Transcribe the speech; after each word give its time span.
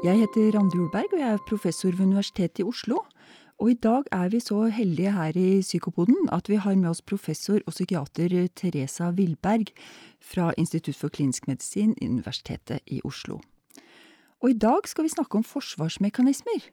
Jeg 0.00 0.16
heter 0.16 0.54
Randi 0.56 0.78
Olberg, 0.80 1.12
og 1.12 1.18
jeg 1.20 1.28
er 1.28 1.42
professor 1.44 1.90
ved 1.92 2.06
Universitetet 2.06 2.62
i 2.62 2.64
Oslo. 2.64 3.02
Og 3.60 3.70
i 3.70 3.74
dag 3.74 4.06
er 4.12 4.30
vi 4.32 4.38
så 4.40 4.62
heldige 4.72 5.12
her 5.12 5.36
i 5.36 5.60
Psykopoden 5.60 6.30
at 6.32 6.48
vi 6.48 6.56
har 6.56 6.74
med 6.74 6.88
oss 6.88 7.02
professor 7.02 7.58
og 7.66 7.74
psykiater 7.74 8.48
Teresa 8.56 9.10
Willberg 9.10 9.68
fra 10.24 10.54
Institutt 10.56 10.96
for 10.96 11.12
klinisk 11.12 11.48
medisin 11.48 11.92
i 12.00 12.08
Universitetet 12.08 12.80
i 12.86 13.02
Oslo. 13.04 13.42
Og 14.40 14.50
i 14.50 14.56
dag 14.56 14.88
skal 14.88 15.04
vi 15.04 15.12
snakke 15.12 15.36
om 15.36 15.44
forsvarsmekanismer. 15.44 16.70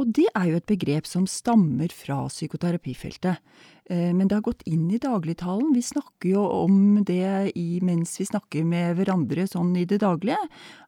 Og 0.00 0.08
det 0.16 0.30
er 0.32 0.46
jo 0.48 0.56
et 0.56 0.70
begrep 0.70 1.08
som 1.08 1.26
stammer 1.28 1.92
fra 1.92 2.22
psykoterapifeltet. 2.30 3.42
Men 3.90 4.28
det 4.30 4.36
har 4.38 4.44
gått 4.46 4.62
inn 4.70 4.86
i 4.94 5.00
dagligtalen. 5.02 5.74
Vi 5.74 5.82
snakker 5.84 6.30
jo 6.30 6.44
om 6.46 7.02
det 7.04 7.52
i, 7.58 7.82
mens 7.84 8.14
vi 8.20 8.28
snakker 8.28 8.64
med 8.64 8.94
hverandre 8.96 9.44
sånn 9.50 9.74
i 9.76 9.84
det 9.90 9.98
daglige. 10.04 10.38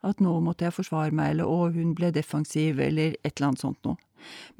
At 0.06 0.22
nå 0.22 0.38
måtte 0.46 0.64
jeg 0.64 0.76
forsvare 0.78 1.12
meg, 1.12 1.34
eller 1.34 1.50
å, 1.50 1.66
hun 1.74 1.92
ble 1.98 2.12
defensiv, 2.14 2.80
eller 2.80 3.18
et 3.20 3.34
eller 3.34 3.50
annet 3.50 3.64
sånt 3.66 3.82
noe. 3.84 3.98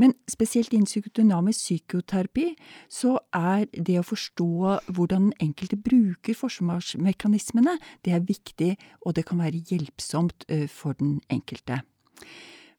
Men 0.03 0.13
spesielt 0.27 0.75
innen 0.75 0.91
psykodynamisk 0.91 1.63
psykoterapi 1.63 2.49
så 2.91 3.15
er 3.31 3.69
det 3.73 4.01
å 4.01 4.05
forstå 4.05 4.49
hvordan 4.91 5.31
den 5.31 5.47
enkelte 5.47 5.79
bruker 5.79 6.35
forsvarsmekanismene, 6.35 7.79
det 8.03 8.19
er 8.19 8.27
viktig, 8.27 8.75
og 9.07 9.15
det 9.17 9.29
kan 9.31 9.39
være 9.39 9.63
hjelpsomt 9.71 10.51
for 10.75 10.99
den 10.99 11.21
enkelte. 11.31 11.85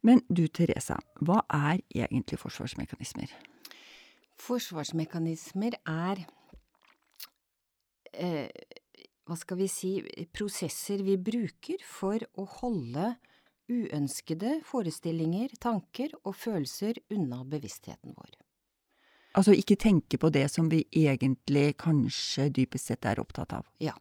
Men 0.03 0.21
du 0.27 0.45
Teresa, 0.52 0.98
hva 1.23 1.41
er 1.48 1.80
egentlig 1.95 2.39
forsvarsmekanismer? 2.41 3.31
Forsvarsmekanismer 4.43 5.77
er 5.88 6.26
eh, 8.12 8.49
hva 9.24 9.37
skal 9.40 9.62
vi 9.62 9.70
si 9.71 9.93
prosesser 10.35 11.04
vi 11.07 11.15
bruker 11.15 11.84
for 11.87 12.26
å 12.35 12.48
holde 12.59 13.13
uønskede 13.71 14.57
forestillinger, 14.68 15.54
tanker 15.63 16.12
og 16.24 16.35
følelser 16.35 16.99
unna 17.15 17.43
bevisstheten 17.48 18.12
vår. 18.18 18.34
Altså 19.40 19.55
ikke 19.57 19.79
tenke 19.79 20.20
på 20.21 20.29
det 20.34 20.46
som 20.51 20.68
vi 20.70 20.84
egentlig 20.91 21.71
kanskje 21.81 22.51
dypest 22.54 22.91
sett 22.91 23.07
er 23.09 23.21
opptatt 23.24 23.55
av? 23.55 23.70
Ja. 23.81 23.96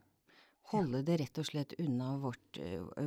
Holde 0.73 1.03
det 1.07 1.19
rett 1.21 1.41
og 1.41 1.47
slett 1.47 1.75
unna 1.81 2.15
vårt, 2.21 2.59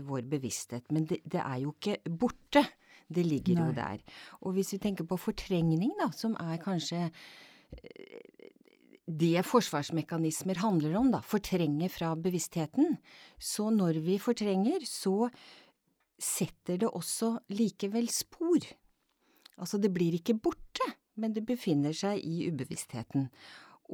vår 0.09 0.27
bevissthet. 0.31 0.91
Men 0.95 1.09
det, 1.11 1.20
det, 1.25 1.42
er 1.42 1.62
jo 1.64 1.75
ikke 1.75 1.98
borte. 2.06 2.64
Det 3.06 3.23
ligger 3.27 3.58
Nei. 3.58 3.67
jo 3.69 3.77
der. 3.77 4.23
Og 4.42 4.56
hvis 4.56 4.73
vi 4.75 4.83
tenker 4.83 5.06
på 5.06 5.19
fortrengning, 5.20 5.92
da, 5.98 6.11
som 6.14 6.34
er 6.42 6.58
kanskje 6.62 7.06
det 9.06 9.45
forsvarsmekanismer 9.47 10.58
handler 10.58 10.97
om, 10.98 11.12
da, 11.14 11.20
fortrenge 11.23 11.89
fra 11.95 12.11
bevisstheten, 12.19 12.97
så 13.39 13.69
når 13.70 14.01
vi 14.03 14.19
fortrenger, 14.19 14.83
så 14.83 15.28
setter 16.19 16.80
det 16.83 16.91
også 16.91 17.36
likevel 17.55 18.11
spor. 18.11 18.67
Altså, 19.56 19.78
det 19.78 19.92
blir 19.95 20.19
ikke 20.19 20.36
borte, 20.42 20.91
men 21.17 21.36
det 21.36 21.47
befinner 21.48 21.95
seg 21.97 22.20
i 22.25 22.48
ubevisstheten. 22.51 23.30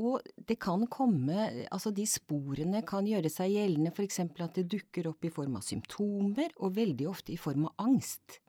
Og 0.00 0.22
det 0.48 0.56
kan 0.62 0.86
komme, 0.88 1.66
altså 1.68 1.92
de 1.92 2.06
sporene 2.08 2.80
kan 2.88 3.06
gjøre 3.08 3.28
seg 3.32 3.52
gjeldende 3.52 3.92
eksempel 4.04 4.46
at 4.46 4.56
det 4.56 4.70
dukker 4.72 5.10
opp 5.10 5.24
i 5.28 5.32
form 5.32 5.58
av 5.60 5.66
symptomer, 5.66 6.54
og 6.56 6.78
veldig 6.78 7.08
ofte 7.10 7.34
i 7.34 7.40
form 7.40 7.68
av 7.68 7.88
angst. 7.90 8.40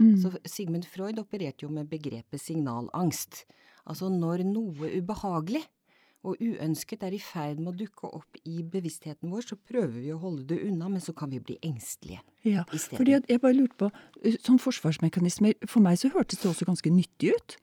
Mm. 0.00 0.16
Så 0.20 0.32
Sigmund 0.48 0.88
Freud 0.88 1.20
opererte 1.20 1.66
jo 1.66 1.72
med 1.72 1.88
begrepet 1.90 2.40
signalangst. 2.40 3.44
Altså 3.88 4.08
når 4.12 4.44
noe 4.48 4.92
ubehagelig 4.98 5.64
og 6.22 6.38
uønsket 6.38 7.02
er 7.02 7.16
i 7.16 7.18
ferd 7.18 7.58
med 7.58 7.72
å 7.72 7.78
dukke 7.80 8.08
opp 8.14 8.38
i 8.46 8.60
bevisstheten 8.62 9.32
vår, 9.32 9.42
så 9.48 9.56
prøver 9.58 9.96
vi 9.96 10.12
å 10.14 10.20
holde 10.22 10.44
det 10.52 10.60
unna, 10.68 10.86
men 10.92 11.02
så 11.02 11.14
kan 11.18 11.32
vi 11.32 11.40
bli 11.42 11.56
engstelige 11.66 12.20
ja, 12.46 12.62
i 12.62 12.78
stedet. 12.78 13.00
Fordi 13.00 13.16
jeg 13.16 13.42
bare 13.42 13.56
lurte 13.56 13.78
på, 13.80 13.88
sånn 14.44 14.60
forsvarsmekanismer, 14.62 15.56
for 15.66 15.82
meg 15.82 15.98
så 15.98 16.12
hørtes 16.14 16.38
det 16.38 16.50
også 16.52 16.68
ganske 16.68 16.94
nyttig 16.94 17.34
ut. 17.34 17.56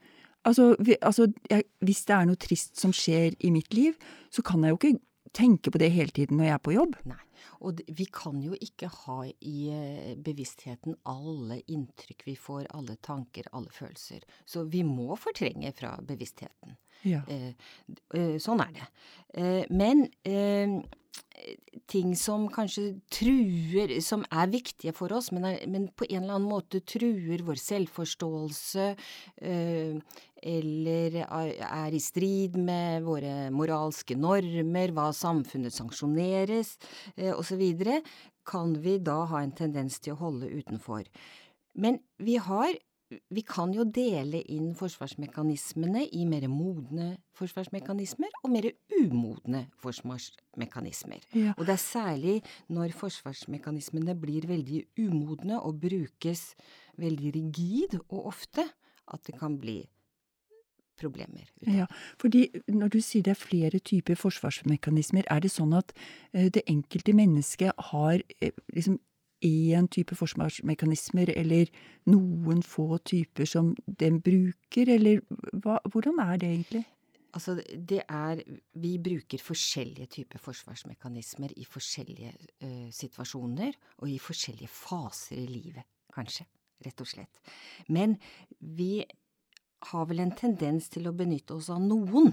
Altså, 0.48 0.72
vi, 0.80 0.96
altså 1.02 1.28
jeg, 1.50 1.66
hvis 1.84 2.04
det 2.08 2.16
er 2.16 2.28
noe 2.28 2.40
trist 2.40 2.80
som 2.80 2.94
skjer 2.96 3.36
i 3.44 3.52
mitt 3.52 3.74
liv, 3.76 3.96
så 4.32 4.44
kan 4.46 4.64
jeg 4.64 4.72
jo 4.72 4.78
ikke 4.80 5.00
tenke 5.36 5.70
på 5.70 5.78
det 5.78 5.90
hele 5.94 6.14
tiden 6.14 6.40
når 6.40 6.48
jeg 6.48 6.54
er 6.56 6.62
på 6.64 6.74
jobb. 6.74 6.96
Nei, 7.10 7.20
og 7.60 7.76
det, 7.78 7.86
vi 7.98 8.06
kan 8.12 8.40
jo 8.42 8.56
ikke 8.56 8.88
ha 9.04 9.18
i 9.28 9.56
uh, 9.70 10.12
bevisstheten 10.24 10.96
alle 11.08 11.60
inntrykk 11.70 12.24
vi 12.26 12.36
får, 12.40 12.70
alle 12.76 12.96
tanker, 13.04 13.50
alle 13.52 13.72
følelser. 13.74 14.24
Så 14.48 14.64
vi 14.72 14.82
må 14.86 15.18
fortrenge 15.20 15.72
fra 15.76 15.96
bevisstheten. 16.06 16.78
Ja. 17.06 17.22
Uh, 17.28 17.52
uh, 18.16 18.36
sånn 18.42 18.64
er 18.64 18.72
det. 18.80 18.88
men 19.70 20.08
ting 21.90 22.12
som 22.18 22.46
kanskje 22.52 23.00
truer, 23.12 23.96
som 24.04 24.22
er 24.30 24.50
viktige 24.52 24.92
for 24.96 25.12
oss, 25.16 25.30
men, 25.34 25.46
er, 25.48 25.62
men 25.70 25.88
på 25.96 26.06
en 26.08 26.22
eller 26.22 26.36
annen 26.36 26.50
måte 26.50 26.82
truer 26.86 27.42
vår 27.46 27.60
selvforståelse, 27.60 28.88
øh, 29.50 30.00
eller 30.40 31.18
er 31.20 31.96
i 31.96 32.00
strid 32.00 32.56
med 32.60 33.04
våre 33.04 33.50
moralske 33.54 34.16
normer, 34.16 34.94
hva 34.96 35.10
samfunnet 35.16 35.74
sanksjoneres, 35.76 36.76
øh, 37.16 37.32
osv., 37.36 37.64
kan 38.50 38.72
vi 38.82 38.96
da 39.04 39.18
ha 39.30 39.42
en 39.44 39.52
tendens 39.54 40.00
til 40.02 40.16
å 40.16 40.22
holde 40.24 40.48
utenfor. 40.48 41.04
Men 41.78 42.00
vi 42.18 42.38
har 42.40 42.72
vi 43.10 43.42
kan 43.42 43.72
jo 43.74 43.84
dele 43.84 44.38
inn 44.54 44.70
forsvarsmekanismene 44.78 46.04
i 46.14 46.24
mer 46.30 46.46
modne 46.50 47.16
forsvarsmekanismer 47.38 48.30
og 48.44 48.52
mer 48.54 48.68
umodne 49.00 49.64
forsvarsmekanismer. 49.82 51.24
Ja. 51.34 51.54
Og 51.56 51.66
det 51.66 51.74
er 51.74 51.82
særlig 51.82 52.36
når 52.70 52.94
forsvarsmekanismene 52.98 54.14
blir 54.14 54.46
veldig 54.50 54.84
umodne 55.02 55.58
og 55.58 55.80
brukes 55.82 56.54
veldig 57.00 57.34
rigid 57.34 57.98
og 58.08 58.30
ofte, 58.34 58.68
at 59.10 59.26
det 59.26 59.38
kan 59.40 59.58
bli 59.58 59.80
problemer. 61.00 61.48
Ja, 61.64 61.86
fordi 62.20 62.46
når 62.68 62.88
du 62.92 63.00
sier 63.00 63.24
det 63.24 63.32
er 63.32 63.40
flere 63.40 63.78
typer 63.80 64.18
forsvarsmekanismer, 64.20 65.24
er 65.32 65.40
det 65.40 65.50
sånn 65.50 65.72
at 65.72 65.94
det 66.30 66.62
enkelte 66.68 67.14
mennesket 67.16 67.72
har 67.90 68.20
liksom 68.74 69.00
én 69.46 69.88
type 69.88 70.16
forsvarsmekanismer, 70.16 71.32
eller 71.36 71.70
noen 72.10 72.62
få 72.66 72.98
typer 72.98 73.48
som 73.48 73.74
den 73.86 74.20
bruker, 74.24 74.90
eller 74.96 75.22
hva, 75.52 75.78
hvordan 75.92 76.20
er 76.24 76.40
det 76.40 76.50
egentlig? 76.50 76.84
Altså, 77.30 77.54
det 77.70 78.02
er 78.08 78.42
Vi 78.74 78.98
bruker 78.98 79.38
forskjellige 79.38 80.06
typer 80.06 80.38
forsvarsmekanismer 80.38 81.52
i 81.56 81.64
forskjellige 81.64 82.32
uh, 82.64 82.90
situasjoner 82.90 83.76
og 83.98 84.10
i 84.10 84.18
forskjellige 84.18 84.68
faser 84.68 85.38
i 85.38 85.46
livet, 85.46 85.86
kanskje. 86.14 86.46
Rett 86.80 87.00
og 87.00 87.06
slett. 87.06 87.40
Men 87.88 88.16
vi 88.58 89.04
har 89.92 90.06
vel 90.08 90.20
en 90.24 90.32
tendens 90.36 90.88
til 90.88 91.08
å 91.08 91.16
benytte 91.16 91.54
oss 91.54 91.68
av 91.72 91.80
noen. 91.84 92.32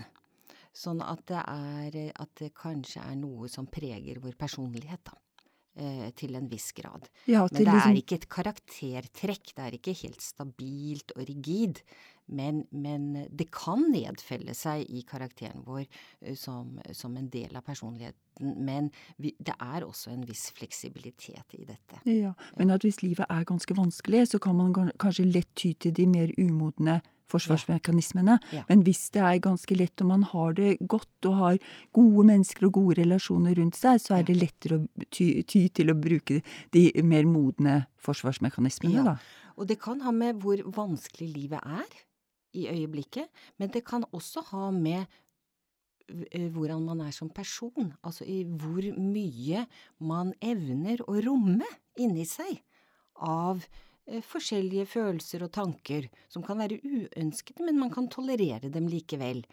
Sånn 0.78 1.02
at 1.02 1.24
det, 1.28 1.42
er, 1.42 2.12
at 2.16 2.34
det 2.40 2.54
kanskje 2.56 3.02
er 3.04 3.16
noe 3.20 3.50
som 3.52 3.68
preger 3.68 4.20
vår 4.24 4.38
personlighet, 4.40 5.04
da. 5.04 5.18
Eh, 5.78 6.10
til 6.18 6.34
en 6.34 6.48
viss 6.50 6.72
grad. 6.74 7.06
Ja, 7.30 7.44
men 7.52 7.60
det 7.60 7.68
liksom... 7.68 7.92
er 7.92 7.98
ikke 8.00 8.18
et 8.18 8.30
karaktertrekk, 8.34 9.52
det 9.54 9.62
er 9.62 9.76
ikke 9.78 9.94
helt 10.00 10.24
stabilt 10.26 11.12
og 11.14 11.28
rigid. 11.30 11.84
Men, 12.34 12.64
men 12.74 13.28
det 13.30 13.52
kan 13.54 13.84
nedfelle 13.94 14.56
seg 14.58 14.90
i 14.90 15.04
karakteren 15.08 15.62
vår 15.68 15.84
uh, 15.86 16.34
som, 16.36 16.80
som, 16.98 17.14
en 17.16 17.30
del 17.32 17.54
av 17.56 17.62
personligheten. 17.68 18.56
Men 18.58 18.90
vi, 19.22 19.36
det 19.38 19.54
er 19.54 19.86
også 19.86 20.16
en 20.16 20.26
viss 20.26 20.48
fleksibilitet 20.58 21.54
i 21.60 21.68
dette. 21.70 22.02
Ja, 22.10 22.34
Men 22.58 22.74
at 22.74 22.82
hvis 22.82 23.04
livet 23.06 23.30
er 23.30 23.46
ganske 23.46 23.78
vanskelig, 23.78 24.26
så 24.34 24.42
kan 24.42 24.58
man 24.58 24.74
kanskje 24.98 25.30
lett 25.30 25.54
ty 25.56 25.76
til 25.78 25.94
de 25.94 26.10
mer 26.10 26.34
umodne 26.42 27.00
forsvarsmekanismene. 27.32 28.38
Ja. 28.56 28.64
Men 28.70 28.84
hvis 28.88 29.10
det 29.16 29.22
er 29.24 29.40
ganske 29.44 29.76
lett, 29.78 30.00
og 30.02 30.08
man 30.12 30.24
har 30.24 30.54
det 30.58 30.78
godt 30.88 31.28
og 31.30 31.36
har 31.42 31.60
gode 31.96 32.26
mennesker 32.32 32.68
og 32.70 32.74
gode 32.80 33.00
relasjoner 33.02 33.58
rundt 33.60 33.76
seg, 33.80 34.00
så 34.04 34.18
er 34.20 34.28
det 34.28 34.38
lettere 34.40 34.80
å 34.80 35.08
ty, 35.12 35.30
ty 35.44 35.68
til 35.70 35.92
å 35.92 35.98
bruke 36.00 36.42
de 36.76 36.86
mer 37.04 37.28
modne 37.30 37.86
forsvarsmekanismene, 38.04 38.96
Ja. 38.98 39.04
da. 39.04 39.18
Og 39.58 39.68
det 39.68 39.80
kan 39.82 40.02
ha 40.06 40.12
med 40.12 40.42
hvor 40.44 40.58
vanskelig 40.70 41.32
livet 41.34 41.62
er 41.66 41.96
i 42.54 42.68
øyeblikket, 42.70 43.28
men 43.60 43.70
det 43.74 43.84
kan 43.86 44.04
også 44.14 44.44
ha 44.52 44.70
med 44.72 45.08
eh, 46.32 46.48
hvordan 46.54 46.86
man 46.86 47.02
er 47.02 47.12
som 47.12 47.30
person, 47.30 47.94
altså 48.04 48.24
i 48.26 48.44
hvor 48.46 48.86
mye 48.98 49.66
man 50.00 50.34
evner 50.42 51.02
å 51.08 51.18
romme 51.26 51.66
inni 51.98 52.26
seg 52.26 52.62
av 53.18 53.58
eh, 53.66 53.87
forskjellige 54.28 54.88
følelser 54.88 55.44
og 55.46 55.52
tanker 55.56 56.08
som 56.32 56.44
kan 56.46 56.60
være 56.62 56.80
uønskede, 56.84 57.66
men 57.66 57.80
man 57.80 57.92
kan 57.94 58.08
tolerere 58.12 58.72
dem 58.72 58.88
likevel. 58.92 59.44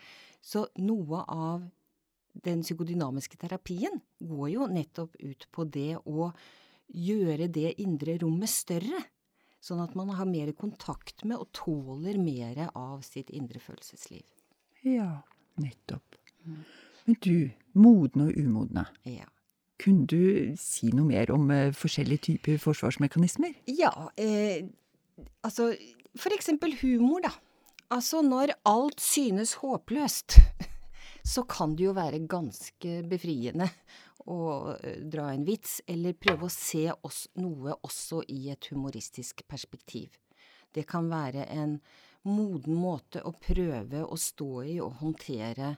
Så 0.44 0.66
noe 0.78 1.24
av 1.30 1.64
den 2.44 2.62
psykodynamiske 2.64 3.38
terapien 3.40 4.00
går 4.18 4.48
jo 4.54 4.68
nettopp 4.70 5.16
ut 5.22 5.48
på 5.54 5.66
det 5.70 5.94
å 6.04 6.30
gjøre 6.94 7.48
det 7.48 7.74
indre 7.82 8.16
rommet 8.20 8.50
større, 8.50 9.02
sånn 9.64 9.80
at 9.80 9.94
man 9.96 10.12
har 10.14 10.28
mer 10.28 10.52
kontakt 10.58 11.24
med 11.24 11.40
og 11.40 11.50
tåler 11.56 12.18
mer 12.20 12.66
av 12.74 13.00
sitt 13.06 13.30
indre 13.32 13.62
følelsesliv. 13.62 14.26
Ja, 14.84 15.22
nettopp. 15.62 16.18
Men 16.44 17.16
du, 17.24 17.50
modne 17.72 18.28
og 18.28 18.36
umodne. 18.36 18.84
Ja. 19.08 19.30
Kunne 19.84 20.06
du 20.08 20.54
si 20.60 20.88
noe 20.96 21.06
mer 21.08 21.32
om 21.34 21.50
eh, 21.52 21.72
forskjellige 21.76 22.30
typer 22.30 22.60
forsvarsmekanismer? 22.62 23.52
Ja, 23.68 23.92
eh, 24.16 24.64
altså 25.44 25.72
for 26.16 26.34
eksempel 26.34 26.76
humor, 26.80 27.24
da. 27.26 27.34
Altså 27.92 28.22
når 28.24 28.54
alt 28.66 29.02
synes 29.02 29.58
håpløst, 29.60 30.38
så 31.34 31.44
kan 31.48 31.76
det 31.76 31.88
jo 31.88 31.94
være 31.96 32.24
ganske 32.30 33.02
befriende 33.10 33.68
å 34.30 34.74
eh, 34.78 35.02
dra 35.10 35.30
en 35.34 35.44
vits, 35.46 35.80
eller 35.86 36.16
prøve 36.16 36.48
å 36.48 36.52
se 36.52 36.86
oss, 36.94 37.26
noe 37.40 37.76
også 37.84 38.24
i 38.32 38.48
et 38.54 38.70
humoristisk 38.72 39.44
perspektiv. 39.48 40.16
Det 40.74 40.86
kan 40.88 41.10
være 41.12 41.44
en 41.54 41.76
moden 42.24 42.78
måte 42.80 43.20
å 43.22 43.34
prøve 43.36 44.00
å 44.02 44.16
stå 44.18 44.50
i 44.64 44.78
og 44.82 44.96
håndtere 45.02 45.74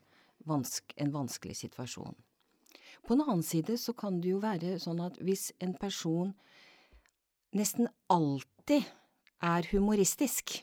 vanske, 0.46 0.94
en 1.02 1.12
vanskelig 1.12 1.58
situasjon. 1.64 2.14
På 3.06 3.14
en 3.14 3.22
annen 3.22 3.42
side 3.46 3.76
så 3.78 3.92
kan 3.94 4.20
det 4.20 4.32
jo 4.34 4.40
være 4.42 4.76
sånn 4.82 5.00
at 5.04 5.18
hvis 5.22 5.52
en 5.62 5.74
person 5.78 6.32
nesten 7.56 7.88
alltid 8.12 8.84
er 9.46 9.68
humoristisk, 9.70 10.56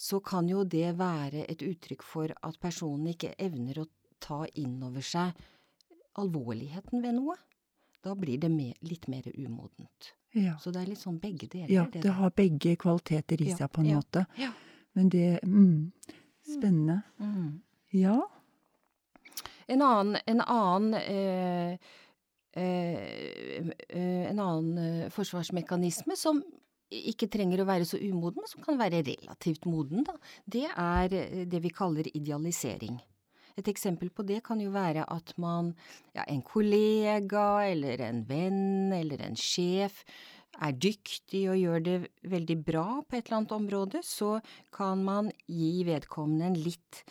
så 0.00 0.20
kan 0.24 0.48
jo 0.48 0.62
det 0.64 0.94
være 0.96 1.42
et 1.50 1.62
uttrykk 1.66 2.02
for 2.06 2.32
at 2.32 2.60
personen 2.62 3.10
ikke 3.12 3.34
evner 3.42 3.82
å 3.82 3.88
ta 4.22 4.44
inn 4.54 4.78
over 4.86 5.04
seg 5.04 5.34
alvorligheten 6.20 7.02
ved 7.04 7.18
noe. 7.18 7.36
Da 8.00 8.14
blir 8.16 8.38
det 8.40 8.48
mer, 8.48 8.74
litt 8.80 9.08
mer 9.12 9.26
umodent. 9.34 10.14
Ja. 10.32 10.54
Så 10.62 10.70
det 10.72 10.84
er 10.84 10.88
litt 10.92 11.02
sånn 11.02 11.18
begge 11.20 11.48
deler. 11.50 11.68
ja, 11.72 11.84
det 11.92 12.00
det 12.06 12.14
har 12.16 12.30
begge 12.30 12.76
kvaliteter 12.80 13.42
i 13.42 13.50
Ja, 13.50 13.56
seg 13.58 13.72
på 13.74 13.82
en 13.82 13.90
ja, 13.90 13.96
måte. 14.00 14.26
ja. 14.38 14.52
Men 14.94 15.08
det 15.08 15.40
mm, 15.44 15.92
Spennende. 16.50 17.02
Mm. 17.18 17.60
Ja. 17.92 18.16
En 19.70 19.84
annen, 19.86 20.18
en 20.26 20.40
annen 20.42 20.96
eh, 21.00 21.72
eh, 22.58 23.68
eh, 23.88 24.24
En 24.30 24.38
annen 24.38 24.78
eh, 24.78 25.10
forsvarsmekanisme 25.14 26.16
som 26.18 26.42
ikke 26.90 27.28
trenger 27.30 27.62
å 27.62 27.68
være 27.68 27.86
så 27.86 28.00
umoden, 28.02 28.42
men 28.42 28.50
som 28.50 28.64
kan 28.64 28.78
være 28.80 29.04
relativt 29.06 29.68
moden, 29.70 30.02
da, 30.02 30.16
det 30.42 30.66
er 30.74 31.12
det 31.46 31.60
vi 31.62 31.70
kaller 31.70 32.08
idealisering. 32.10 32.96
Et 33.60 33.70
eksempel 33.70 34.10
på 34.10 34.24
det 34.26 34.40
kan 34.46 34.58
jo 34.58 34.72
være 34.74 35.04
at 35.06 35.30
man, 35.38 35.70
ja, 36.16 36.24
en 36.26 36.42
kollega 36.42 37.62
eller 37.68 38.02
en 38.08 38.24
venn 38.26 38.90
eller 38.96 39.22
en 39.22 39.38
sjef 39.38 40.02
er 40.58 40.74
dyktig 40.74 41.44
og 41.52 41.60
gjør 41.60 41.84
det 41.86 41.96
veldig 42.30 42.58
bra 42.66 42.86
på 43.06 43.16
et 43.16 43.28
eller 43.28 43.40
annet 43.40 43.56
område, 43.56 44.02
så 44.02 44.38
kan 44.74 45.04
man 45.06 45.30
gi 45.46 45.84
vedkommende 45.86 46.50
en 46.50 46.58
litt, 46.58 47.04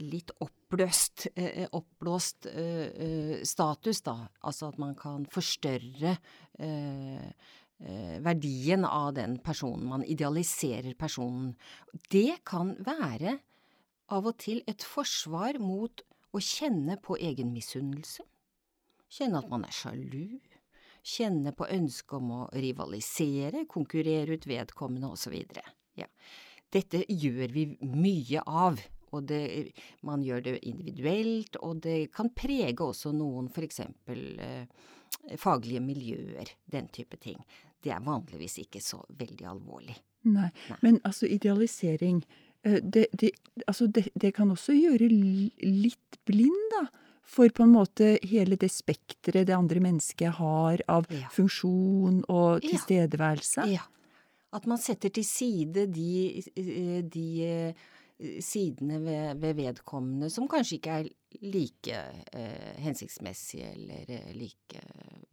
litt 0.00 0.32
oppløst, 0.38 0.55
eh, 0.72 1.66
oppblåst 1.72 2.46
eh, 2.46 2.88
eh, 3.06 3.44
status, 3.44 4.02
da. 4.02 4.16
Altså 4.42 4.70
at 4.72 4.78
man 4.82 4.94
kan 4.98 5.26
forstørre 5.30 6.16
eh, 6.58 7.28
eh, 7.78 8.16
verdien 8.24 8.84
av 8.84 9.14
den 9.14 9.38
personen. 9.38 9.86
Man 9.88 10.04
idealiserer 10.04 10.94
personen. 10.98 11.54
Det 12.10 12.42
kan 12.44 12.74
være 12.78 13.38
av 14.12 14.26
og 14.26 14.38
til 14.38 14.62
et 14.70 14.82
forsvar 14.86 15.58
mot 15.62 16.02
å 16.34 16.42
kjenne 16.42 16.98
på 17.02 17.16
egen 17.18 17.52
misunnelse. 17.54 18.26
Kjenne 19.08 19.40
at 19.40 19.50
man 19.50 19.64
er 19.66 19.74
sjalu. 19.74 20.38
Kjenne 21.06 21.52
på 21.54 21.68
ønsket 21.70 22.18
om 22.18 22.32
å 22.34 22.42
rivalisere, 22.50 23.62
konkurrere 23.70 24.34
ut 24.34 24.46
vedkommende 24.50 25.12
osv. 25.14 25.36
Ja. 25.96 26.08
Dette 26.74 27.04
gjør 27.06 27.52
vi 27.54 27.66
mye 27.86 28.42
av, 28.42 28.80
og 29.16 29.26
det, 29.30 29.42
man 30.06 30.22
gjør 30.24 30.44
det 30.46 30.56
individuelt, 30.68 31.56
og 31.64 31.80
det 31.86 32.12
kan 32.16 32.30
prege 32.36 32.76
også 32.84 33.12
noen 33.16 33.48
for 33.52 33.66
eksempel 33.66 34.40
eh, 34.42 34.66
faglige 35.40 35.82
miljøer, 35.84 36.52
den 36.72 36.88
type 36.94 37.18
ting. 37.22 37.38
Det 37.82 37.92
er 37.94 38.04
vanligvis 38.04 38.58
ikke 38.64 38.82
så 38.82 39.02
veldig 39.18 39.46
alvorlig. 39.52 39.96
Nei. 40.26 40.50
Nei. 40.70 40.78
Men 40.82 41.00
altså, 41.06 41.28
idealisering 41.30 42.22
eh, 42.66 42.80
det, 42.82 43.06
det, 43.12 43.32
altså 43.66 43.86
det, 43.86 44.08
det 44.14 44.32
kan 44.36 44.50
også 44.50 44.74
gjøre 44.76 45.10
litt 45.10 46.20
blind, 46.26 46.62
da. 46.76 46.86
For 47.26 47.50
på 47.50 47.64
en 47.64 47.72
måte 47.74 48.12
hele 48.22 48.54
det 48.54 48.68
spekteret 48.70 49.48
det 49.48 49.54
andre 49.56 49.80
mennesket 49.82 50.36
har 50.38 50.82
av 50.86 51.08
Ja. 51.10 51.26
funksjon 51.34 52.20
og 52.30 52.62
tilstedeværelse. 52.62 53.64
Ja. 53.72 53.82
At 54.54 54.66
man 54.70 54.78
setter 54.78 55.10
til 55.10 55.26
side 55.26 55.88
de, 55.90 56.42
eh, 56.54 57.02
de 57.02 57.26
eh, 57.42 57.86
sidene 58.40 58.98
ved, 59.04 59.40
ved 59.42 59.56
vedkommende 59.58 60.30
som 60.32 60.48
kanskje 60.48 60.78
ikke 60.78 60.94
er 61.02 61.08
like 61.42 61.96
eh, 62.32 62.76
hensiktsmessige 62.80 63.72
eller 63.74 64.04
eh, 64.08 64.30
like 64.34 64.80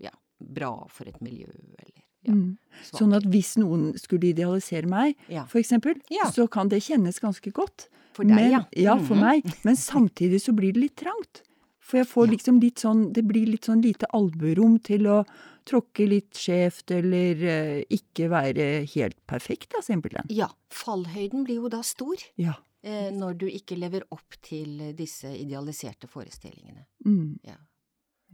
ja, 0.03 0.11
bra 0.39 0.73
for 0.91 1.07
et 1.07 1.21
miljø, 1.21 1.47
eller 1.49 1.93
ja, 1.95 2.01
Mm. 2.23 2.53
Sånn 2.87 3.11
at 3.17 3.25
hvis 3.27 3.57
noen 3.59 3.97
skulle 3.99 4.29
idealisere 4.29 4.87
meg, 4.87 5.17
Ja. 5.27 5.41
for 5.45 5.59
eksempel, 5.59 5.97
Ja. 6.09 6.29
så 6.31 6.45
kan 6.49 6.69
det 6.69 6.79
kjennes 6.81 7.19
ganske 7.19 7.51
godt. 7.51 7.89
For 8.13 8.23
deg, 8.23 8.31
men, 8.33 8.51
ja. 8.51 8.61
Ja, 8.71 8.97
for 8.97 9.15
Mhm. 9.15 9.19
meg. 9.19 9.43
Men 9.65 9.75
samtidig 9.75 10.39
så 10.39 10.55
blir 10.55 10.71
det 10.71 10.79
litt 10.79 10.95
trangt. 10.95 11.41
For 11.81 11.97
jeg 11.97 12.07
får 12.07 12.27
liksom 12.31 12.61
litt 12.61 12.75
sånn 12.79 13.11
Det 13.11 13.25
blir 13.27 13.45
litt 13.45 13.63
sånn 13.65 13.81
lite 13.83 14.05
albuerom 14.13 14.81
til 14.81 15.01
å 15.05 15.25
tråkke 15.65 16.07
litt 16.07 16.31
skjevt 16.31 16.91
eller 16.91 17.35
uh, 17.35 17.83
ikke 17.91 18.29
være 18.29 18.85
helt 18.95 19.17
perfekt, 19.27 19.71
da, 19.71 19.81
simpelthen. 19.81 20.23
Ja, 20.29 20.47
fallhøyden 20.71 21.43
blir 21.43 21.55
jo 21.55 21.67
da 21.67 21.81
stor 21.81 22.15
Ja. 22.37 22.53
Eh, 22.83 23.09
når 23.15 23.37
du 23.39 23.47
ikke 23.49 23.77
lever 23.79 24.05
opp 24.13 24.37
til 24.43 24.93
disse 24.97 25.31
idealiserte 25.37 26.09
forestillingene. 26.11 26.85
Mm. 27.07 27.39
Ja. 27.47 27.57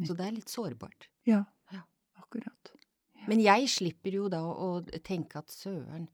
Så 0.06 0.16
det 0.16 0.26
er 0.28 0.36
litt 0.36 0.52
sårbart. 0.52 1.10
Ja. 1.28 1.44
Ja. 1.74 1.84
Akkurat. 2.22 2.74
Men 3.28 3.42
jeg 3.44 3.68
slipper 3.70 4.16
jo 4.16 4.30
da 4.32 4.42
å 4.48 4.80
tenke 5.06 5.42
at 5.42 5.52
søren, 5.54 6.08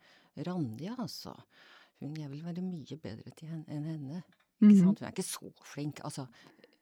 Randi 0.45 0.89
altså, 0.91 1.31
hun 2.01 2.15
jeg 2.19 2.27
vil 2.31 2.41
være 2.43 2.63
mye 2.65 2.97
bedre 2.99 3.31
til 3.37 3.53
henne 3.53 3.71
enn 3.71 3.85
henne. 3.87 4.23
Ikke 4.59 4.71
mm. 4.73 4.79
sant? 4.81 4.99
Hun 4.99 5.07
er 5.07 5.13
ikke 5.13 5.27
så 5.27 5.51
flink. 5.63 6.01
Altså, 6.07 6.25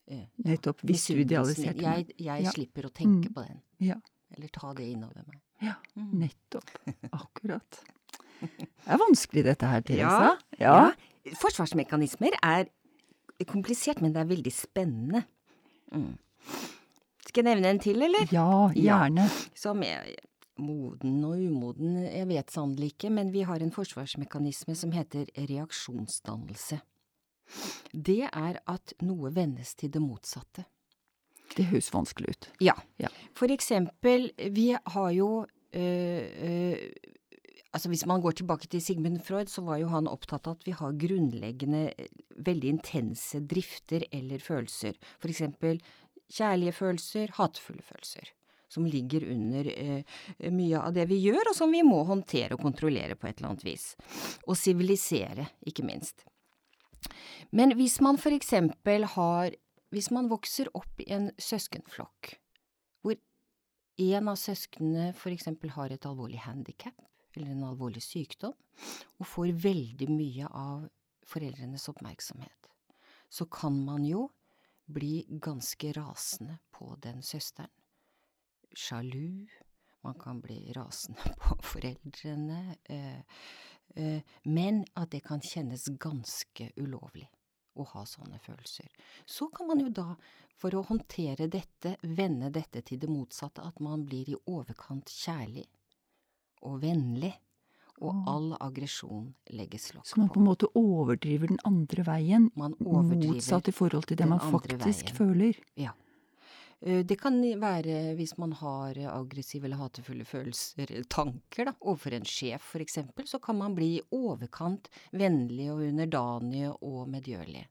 eh, 0.07 0.25
Nettopp. 0.47 0.81
Hvis 0.89 1.05
du 1.11 1.21
idealiserte 1.21 1.77
henne. 1.77 1.99
Jeg, 2.01 2.15
jeg 2.17 2.47
Ja. 2.47 2.51
slipper 2.55 2.87
å 2.89 2.93
tenke 2.93 3.29
Mm. 3.29 3.33
på 3.33 3.45
den. 3.47 3.61
Ja. 3.79 3.99
Eller 4.33 4.47
ta 4.47 4.73
det 4.73 4.87
innover 4.89 5.23
meg. 5.27 5.41
Ja. 5.61 5.75
Mm. 5.95 6.09
Nettopp. 6.23 6.71
Akkurat. 7.13 7.83
Det 8.41 8.89
er 8.89 8.97
vanskelig 8.99 9.43
dette 9.45 9.67
her, 9.69 9.81
Teresa. 9.81 10.37
Ja. 10.59 10.91
Forsvarsmekanismer 11.39 12.35
er 12.43 12.67
komplisert, 13.47 14.01
men 14.01 14.13
det 14.13 14.21
er 14.21 14.29
veldig 14.29 14.53
spennende. 14.53 15.23
Mm. 15.93 16.13
Skal 17.27 17.43
jeg 17.43 17.55
nevne 17.55 17.71
en 17.73 17.81
til, 17.81 18.01
eller? 18.05 18.27
Ja, 18.31 18.69
gjerne. 18.75 19.27
Som 19.55 19.83
er 19.87 20.11
moden 20.61 21.23
og 21.25 21.39
umoden, 21.39 21.95
jeg 22.03 22.27
vet 22.29 22.51
sannelig 22.53 22.93
ikke, 22.93 23.09
men 23.09 23.31
vi 23.33 23.45
har 23.47 23.63
en 23.63 23.73
forsvarsmekanisme 23.73 24.75
som 24.77 24.91
heter 24.93 25.25
reaksjonsdannelse. 25.37 26.79
Det 27.93 28.21
er 28.29 28.59
at 28.69 28.93
noe 29.03 29.31
vendes 29.35 29.73
til 29.79 29.91
det 29.93 30.01
motsatte. 30.01 30.65
Det 31.53 31.67
høres 31.69 31.91
vanskelig 31.93 32.33
ut. 32.33 32.49
Ja. 32.63 32.73
Ja. 33.01 33.09
For 33.37 33.51
eksempel, 33.53 34.31
vi 34.55 34.71
har 34.73 35.09
jo 35.13 35.45
øh, 35.73 36.23
øh, 36.49 36.77
Altså 37.73 37.89
hvis 37.89 38.05
man 38.05 38.21
går 38.21 38.37
tilbake 38.37 38.69
til 38.69 38.81
Sigmund 38.85 39.17
Freud, 39.25 39.49
så 39.49 39.63
var 39.65 39.79
jo 39.81 39.89
han 39.89 40.09
opptatt 40.09 40.45
av 40.45 40.59
at 40.59 40.67
vi 40.67 40.75
har 40.77 40.93
grunnleggende, 41.01 41.87
eh, 41.97 42.11
veldig 42.37 42.69
intense 42.69 43.41
drifter 43.49 44.05
eller 44.13 44.37
følelser. 44.37 44.93
For 45.17 45.33
eksempel 45.33 45.81
kjærlige 46.29 46.75
følelser, 46.77 47.33
hatefulle 47.39 47.81
følelser. 47.81 48.29
Som 48.69 48.85
ligger 48.85 49.25
under 49.29 49.69
eh, 49.69 50.19
mye 50.53 50.81
av 50.81 50.93
det 50.93 51.07
vi 51.09 51.19
gjør, 51.21 51.49
og 51.49 51.57
som 51.57 51.73
vi 51.73 51.81
må 51.85 52.03
håndtere 52.05 52.53
og 52.53 52.61
kontrollere 52.61 53.17
på 53.17 53.27
et 53.29 53.37
eller 53.37 53.53
annet 53.53 53.65
vis. 53.65 53.93
Og 54.45 54.57
sivilisere, 54.57 55.49
ikke 55.65 55.85
minst. 55.85 56.25
Men 57.51 57.73
hvis 57.77 57.99
man 58.01 58.17
for 58.21 58.33
eksempel 58.33 59.03
har 59.17 59.57
Hvis 59.93 60.09
man 60.09 60.25
vokser 60.25 60.71
opp 60.73 61.01
i 61.03 61.05
en 61.13 61.27
søskenflokk, 61.37 62.31
hvor 63.05 63.13
en 64.01 64.29
av 64.31 64.39
søsknene 64.41 65.11
for 65.13 65.29
eksempel 65.29 65.69
har 65.69 65.93
et 65.93 66.07
alvorlig 66.09 66.39
handikap 66.41 66.97
eller 67.37 67.51
en 67.51 67.65
alvorlig 67.67 68.03
sykdom, 68.03 68.55
og 69.19 69.27
får 69.29 69.53
veldig 69.63 70.09
mye 70.11 70.49
av 70.49 70.87
foreldrenes 71.27 71.87
oppmerksomhet, 71.89 72.69
så 73.29 73.45
kan 73.45 73.77
man 73.85 74.05
jo 74.05 74.27
bli 74.85 75.25
ganske 75.29 75.93
rasende 75.95 76.57
på 76.71 76.95
den 77.01 77.23
søsteren. 77.23 77.71
Sjalu, 78.73 79.47
man 80.01 80.13
kan 80.19 80.41
bli 80.41 80.73
rasende 80.73 81.35
på 81.41 81.57
foreldrene, 81.63 82.75
eh, 82.83 83.19
eh, 83.95 84.21
men 84.43 84.83
at 84.93 85.11
det 85.11 85.23
kan 85.27 85.41
kjennes 85.41 85.87
ganske 86.01 86.71
ulovlig 86.75 87.29
å 87.73 87.85
ha 87.93 88.03
sånne 88.05 88.39
følelser. 88.41 88.89
Så 89.25 89.47
kan 89.53 89.69
man 89.69 89.81
jo 89.81 89.89
da, 89.89 90.13
for 90.57 90.75
å 90.75 90.83
håndtere 90.89 91.47
dette, 91.49 91.95
vende 92.01 92.51
dette 92.53 92.83
til 92.85 92.99
det 93.01 93.09
motsatte, 93.09 93.63
at 93.65 93.79
man 93.81 94.05
blir 94.05 94.29
i 94.29 94.41
overkant 94.45 95.09
kjærlig 95.09 95.65
og 96.63 96.79
vennlig, 96.83 97.33
og 98.03 98.23
all 98.27 98.47
aggresjon 98.59 99.29
legges 99.55 99.91
lokk 99.93 100.05
Så 100.09 100.17
man 100.19 100.27
på 100.29 100.33
på. 100.33 100.39
en 100.41 100.47
måte 100.49 100.67
overdriver 100.75 101.47
den 101.53 101.59
andre 101.63 102.03
veien, 102.03 102.49
motsatt 102.57 103.69
i 103.69 103.75
forhold 103.75 104.07
til 104.09 104.17
det 104.17 104.27
man 104.27 104.39
faktisk 104.39 105.11
veien. 105.13 105.17
føler. 105.19 105.59
Ja. 105.79 105.93
Eh, 106.81 107.03
det 107.07 107.15
kan 107.21 107.37
være 107.61 108.15
hvis 108.17 108.37
man 108.37 108.51
har 108.59 108.97
aggressive 109.07 109.65
eller 109.69 109.77
hatefulle 109.79 110.25
følelser 110.25 110.91
tanker 111.07 111.65
da, 111.69 111.73
overfor 111.81 112.17
en 112.17 112.25
sjef 112.27 112.61
for 112.73 112.83
eksempel, 112.83 113.25
så 113.29 113.39
kan 113.39 113.55
man 113.57 113.75
bli 113.75 113.97
i 113.99 114.01
overkant 114.11 114.89
vennlig 115.13 115.69
og 115.71 115.85
underdanig 115.87 116.65
og 116.81 117.07
medgjørlig. 117.07 117.63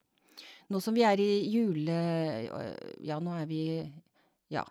Nå 0.71 0.81
som 0.81 0.95
vi 0.95 1.03
er 1.05 1.21
i 1.21 1.33
jule... 1.53 1.99
Ja, 3.05 3.19
nå 3.21 3.35
er 3.37 3.47
vi 3.47 3.65
Ja. 4.49 4.65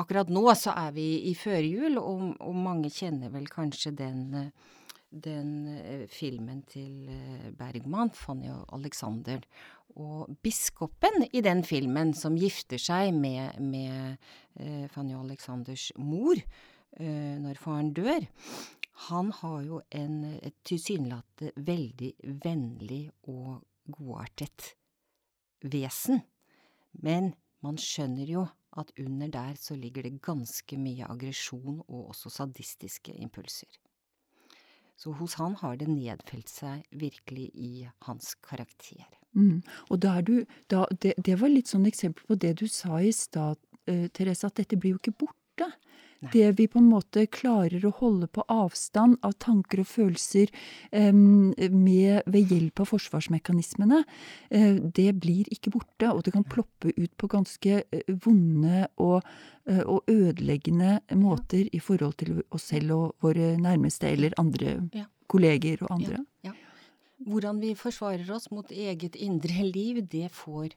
Akkurat 0.00 0.30
nå 0.32 0.44
så 0.56 0.72
er 0.80 0.92
vi 0.96 1.06
i 1.28 1.34
førjul, 1.36 1.98
og, 2.00 2.26
og 2.40 2.56
mange 2.56 2.92
kjenner 2.94 3.32
vel 3.34 3.48
kanskje 3.50 3.92
den 3.98 4.50
den 5.10 5.66
eh, 5.68 6.06
filmen 6.10 6.62
til 6.70 7.08
eh, 7.10 7.50
Bergman, 7.58 8.12
Fanny 8.14 8.50
og 8.52 8.66
Alexander. 8.76 9.42
Og 9.98 10.30
biskopen 10.42 11.26
i 11.32 11.42
den 11.42 11.64
filmen, 11.66 12.14
som 12.14 12.38
gifter 12.38 12.78
seg 12.78 13.12
med, 13.14 13.58
med 13.58 14.16
eh, 14.60 14.86
Fanny 14.92 15.16
og 15.16 15.24
Alexanders 15.26 15.90
mor 15.98 16.38
eh, 16.38 17.36
når 17.42 17.58
faren 17.58 17.92
dør, 17.96 18.28
han 19.08 19.32
har 19.40 19.60
jo 19.64 19.80
en, 19.96 20.38
tilsynelatende 20.66 21.64
veldig 21.66 22.12
vennlig 22.44 23.06
og 23.32 23.62
godartet 23.90 24.74
vesen. 25.64 26.20
Men 27.02 27.32
man 27.64 27.80
skjønner 27.80 28.28
jo 28.28 28.44
at 28.78 28.92
under 28.98 29.28
der 29.28 29.54
så 29.58 29.74
ligger 29.74 30.06
det 30.06 30.20
ganske 30.22 30.78
mye 30.78 31.06
aggresjon 31.10 31.80
og 31.88 32.10
også 32.12 32.30
sadistiske 32.30 33.14
impulser. 33.14 33.70
Så 35.00 35.14
hos 35.16 35.34
han 35.40 35.56
har 35.56 35.78
det 35.80 35.88
nedfelt 35.88 36.50
seg 36.52 36.84
virkelig 36.92 37.48
i 37.56 37.88
hans 38.04 38.34
karakter. 38.44 39.06
Mm. 39.32 39.62
Og 39.88 40.02
du, 40.02 40.44
da, 40.68 40.84
det, 41.02 41.14
det, 41.16 41.38
var 41.40 41.48
litt 41.48 41.70
sånn 41.70 41.86
eksempel 41.88 42.26
på 42.28 42.36
det 42.36 42.56
du 42.60 42.66
sa 42.68 43.00
i 43.00 43.12
stad, 43.14 43.56
uh, 43.88 44.06
Therese, 44.12 44.44
at 44.44 44.58
dette 44.60 44.76
blir 44.76 44.96
jo 44.96 45.00
ikke 45.00 45.16
borte. 45.24 45.70
Nei. 46.20 46.30
Det 46.32 46.48
vi 46.58 46.66
på 46.68 46.76
en 46.82 46.88
måte 46.90 47.22
klarer 47.32 47.84
å 47.88 47.94
holde 47.96 48.26
på 48.28 48.42
avstand 48.52 49.16
av 49.24 49.38
tanker 49.40 49.80
og 49.80 49.88
følelser 49.88 50.50
um, 50.92 51.54
med, 51.56 52.26
ved 52.28 52.52
hjelp 52.52 52.82
av 52.84 52.90
forsvarsmekanismene, 52.90 54.02
uh, 54.04 54.74
det 54.98 55.14
blir 55.22 55.48
ikke 55.48 55.72
borte. 55.72 56.10
Og 56.12 56.20
det 56.26 56.34
kan 56.34 56.44
ploppe 56.44 56.92
ut 56.92 57.14
på 57.16 57.30
ganske 57.32 57.78
uh, 57.88 58.12
vonde 58.26 58.84
og, 59.00 59.24
uh, 59.70 59.80
og, 59.86 60.04
ødeleggende 60.12 60.98
måter 61.16 61.64
ja. 61.64 61.72
i 61.72 61.80
forhold 61.80 62.18
til 62.20 62.42
oss 62.52 62.68
selv 62.74 62.98
og 62.98 63.24
våre 63.24 63.54
nærmeste 63.56 64.12
eller 64.12 64.36
andre 64.40 64.76
ja. 64.92 65.06
kolleger 65.24 65.86
og 65.86 65.96
andre. 65.96 66.20
Ja. 66.44 66.52
Hvordan 67.30 67.64
vi 67.64 67.72
forsvarer 67.76 68.28
oss 68.32 68.50
mot 68.52 68.68
eget 68.68 69.16
indre 69.16 69.64
liv, 69.64 70.04
det 70.04 70.28
får 70.36 70.76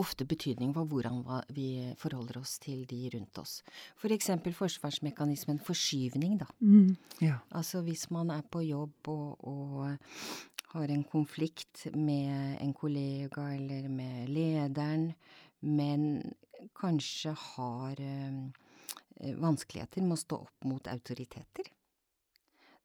ofte 0.00 0.26
betydning 0.28 0.72
for 0.76 0.88
hvordan 0.88 1.20
vi 1.54 1.92
forholder 2.00 2.40
oss 2.40 2.56
til 2.62 2.86
de 2.90 3.02
rundt 3.14 3.40
oss. 3.42 3.60
For 4.00 4.12
eksempel 4.14 4.54
forsvarsmekanismen 4.56 5.60
forskyvning, 5.64 6.38
da. 6.40 6.48
Mm, 6.60 6.96
ja. 7.20 7.40
Altså 7.50 7.84
hvis 7.86 8.08
man 8.10 8.32
er 8.34 8.42
på 8.42 8.64
jobb 8.64 9.12
og, 9.12 9.44
og 9.44 9.96
har 10.72 10.94
en 10.94 11.04
konflikt 11.04 11.86
med 11.94 12.58
en 12.62 12.74
kollega 12.74 13.50
eller 13.56 13.88
med 13.88 14.28
lederen, 14.30 15.10
men 15.60 16.22
kanskje 16.76 17.34
har 17.34 18.00
øh, 18.00 19.40
vanskeligheter 19.40 20.04
med 20.04 20.16
å 20.16 20.22
stå 20.24 20.40
opp 20.46 20.68
mot 20.68 20.90
autoriteter, 20.92 21.72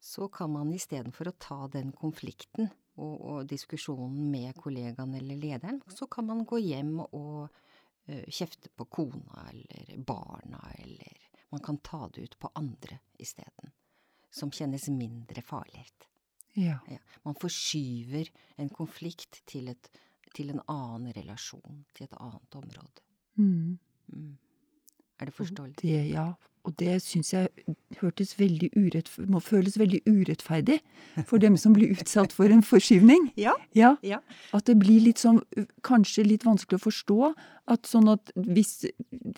så 0.01 0.27
kan 0.29 0.51
man 0.53 0.73
istedenfor 0.73 1.31
å 1.31 1.37
ta 1.41 1.59
den 1.73 1.91
konflikten 1.95 2.69
og, 2.95 3.13
og, 3.21 3.39
diskusjonen 3.49 4.31
med 4.31 4.55
kollegaen 4.59 5.13
eller 5.17 5.39
lederen, 5.39 5.81
så 5.91 6.07
kan 6.11 6.27
man 6.29 6.45
gå 6.47 6.59
hjem 6.63 6.97
og 7.05 7.45
uh, 7.45 8.25
kjefte 8.27 8.71
på 8.71 8.87
kona 8.87 9.47
eller 9.51 9.95
barna, 10.07 10.61
eller 10.79 11.29
man 11.51 11.63
kan 11.63 11.79
ta 11.83 12.07
det 12.13 12.27
ut 12.27 12.39
på 12.39 12.51
andre 12.55 12.99
isteden, 13.19 13.71
som 14.31 14.51
kjennes 14.51 14.87
mindre 14.91 15.43
farlig. 15.45 15.85
Ja. 16.55 16.79
ja. 16.87 16.97
Man 17.23 17.35
forskyver 17.35 18.31
en 18.55 18.69
konflikt 18.71 19.41
til, 19.47 19.67
et, 19.71 19.89
til, 20.35 20.53
en 20.53 20.61
annen 20.71 21.11
relasjon, 21.15 21.83
til 21.95 22.07
et 22.07 22.15
annet 22.15 22.59
område. 22.61 23.03
Mm. 23.35 23.77
Mm. 24.07 24.37
Er 25.19 25.29
det 25.29 25.35
forståelig? 25.35 25.75
Det, 25.81 25.97
ja, 26.11 26.29
og 26.65 26.73
det 26.81 26.97
syns 27.05 27.31
jeg 27.33 27.49
hørtes 27.99 28.33
veldig 28.39 28.71
må 29.29 29.39
føles 29.43 29.77
veldig 29.79 30.01
urettferdig 30.09 30.79
for 31.29 31.41
dem 31.41 31.57
som 31.61 31.75
blir 31.75 31.93
utsatt 31.93 32.33
for 32.35 32.51
en 32.51 32.65
forskyvning. 32.65 33.29
Ja, 33.45 33.53
ja. 33.77 33.95
ja. 34.01 34.17
At 34.55 34.65
det 34.69 34.77
blir 34.81 35.03
litt 35.03 35.19
sånn, 35.21 35.41
kanskje 35.85 36.23
litt 36.25 36.45
vanskelig 36.47 36.79
å 36.79 36.85
forstå. 36.85 37.17
At 37.71 37.89
sånn 37.89 38.07
at 38.09 38.31
hvis 38.33 38.87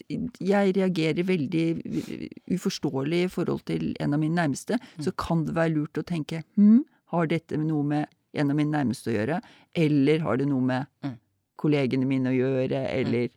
jeg 0.07 0.75
reagerer 0.77 1.27
veldig 1.27 1.65
uforståelig 2.55 3.23
i 3.25 3.31
forhold 3.31 3.65
til 3.67 3.89
en 4.03 4.15
av 4.15 4.21
mine 4.21 4.37
nærmeste, 4.37 4.79
mm. 4.79 5.03
så 5.07 5.13
kan 5.19 5.43
det 5.47 5.57
være 5.57 5.75
lurt 5.75 5.99
å 5.99 6.05
tenke 6.07 6.43
hm, 6.55 6.85
har 7.13 7.31
dette 7.31 7.59
noe 7.59 7.83
med 7.87 8.13
en 8.37 8.53
av 8.53 8.59
mine 8.59 8.75
nærmeste 8.75 9.11
å 9.11 9.17
gjøre? 9.17 9.41
Eller 9.75 10.23
har 10.23 10.39
det 10.39 10.47
noe 10.49 10.63
med 10.63 10.87
mm. 11.05 11.17
kollegene 11.59 12.07
mine 12.09 12.31
å 12.31 12.37
gjøre, 12.37 12.83
mm. 12.85 12.91
eller 13.01 13.29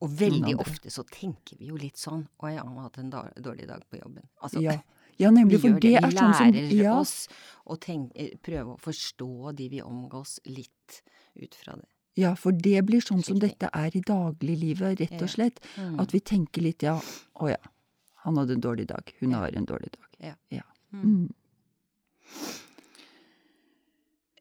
og 0.00 0.16
veldig 0.18 0.56
ofte 0.62 0.90
så 0.92 1.04
tenker 1.08 1.58
vi 1.60 1.70
jo 1.70 1.78
litt 1.80 2.00
sånn 2.00 2.24
Å, 2.38 2.50
jeg 2.50 2.62
har 2.62 2.82
hatt 2.84 2.98
en 3.02 3.12
dårlig 3.12 3.68
dag 3.68 3.84
på 3.90 4.00
jobben. 4.00 4.26
Altså, 4.42 4.62
ja. 4.64 4.76
ja 5.20 5.32
nemlig, 5.34 5.60
for 5.62 5.78
det, 5.78 5.94
det 5.94 6.02
er 6.02 6.14
sånn 6.16 6.36
som 6.38 6.52
Vi 6.52 6.66
lærer 6.70 6.92
oss 6.96 7.16
å 7.64 7.78
tenke, 7.80 8.28
prøve 8.44 8.76
å 8.76 8.80
forstå 8.82 9.56
de 9.58 9.68
vi 9.72 9.82
omgås, 9.84 10.38
litt 10.50 11.02
ut 11.38 11.56
fra 11.56 11.76
det. 11.78 11.88
Ja, 12.20 12.34
for 12.36 12.52
det 12.52 12.82
blir 12.84 13.00
sånn 13.00 13.22
som 13.24 13.38
dette 13.40 13.70
er 13.72 13.94
i 13.96 14.02
dagliglivet, 14.04 15.00
rett 15.00 15.22
og 15.24 15.30
slett. 15.32 15.62
Ja. 15.78 15.86
Mm. 15.88 16.00
At 16.04 16.12
vi 16.12 16.20
tenker 16.20 16.64
litt 16.64 16.84
ja, 16.84 16.98
å 17.40 17.48
ja, 17.48 17.60
han 18.26 18.36
hadde 18.38 18.58
en 18.58 18.64
dårlig 18.64 18.90
dag, 18.90 19.14
hun 19.22 19.32
har 19.38 19.56
en 19.56 19.68
dårlig 19.68 19.94
dag. 19.94 20.10
Ja. 20.28 20.34
ja. 20.52 20.66
Mm. 20.92 21.30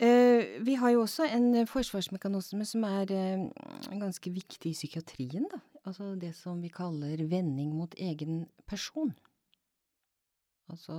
Eh, 0.01 0.57
vi 0.65 0.75
har 0.81 0.89
jo 0.95 1.03
også 1.03 1.27
en 1.29 1.51
forsvarsmekanisme 1.69 2.65
som 2.65 2.85
er 2.87 3.11
eh, 3.13 3.43
ganske 4.01 4.31
viktig 4.33 4.71
i 4.71 4.77
psykiatrien, 4.77 5.45
da. 5.51 5.59
Altså 5.85 6.15
det 6.17 6.31
som 6.37 6.61
vi 6.61 6.71
kaller 6.73 7.21
vending 7.29 7.75
mot 7.77 7.93
egen 8.01 8.47
person. 8.65 9.13
Altså, 10.73 10.95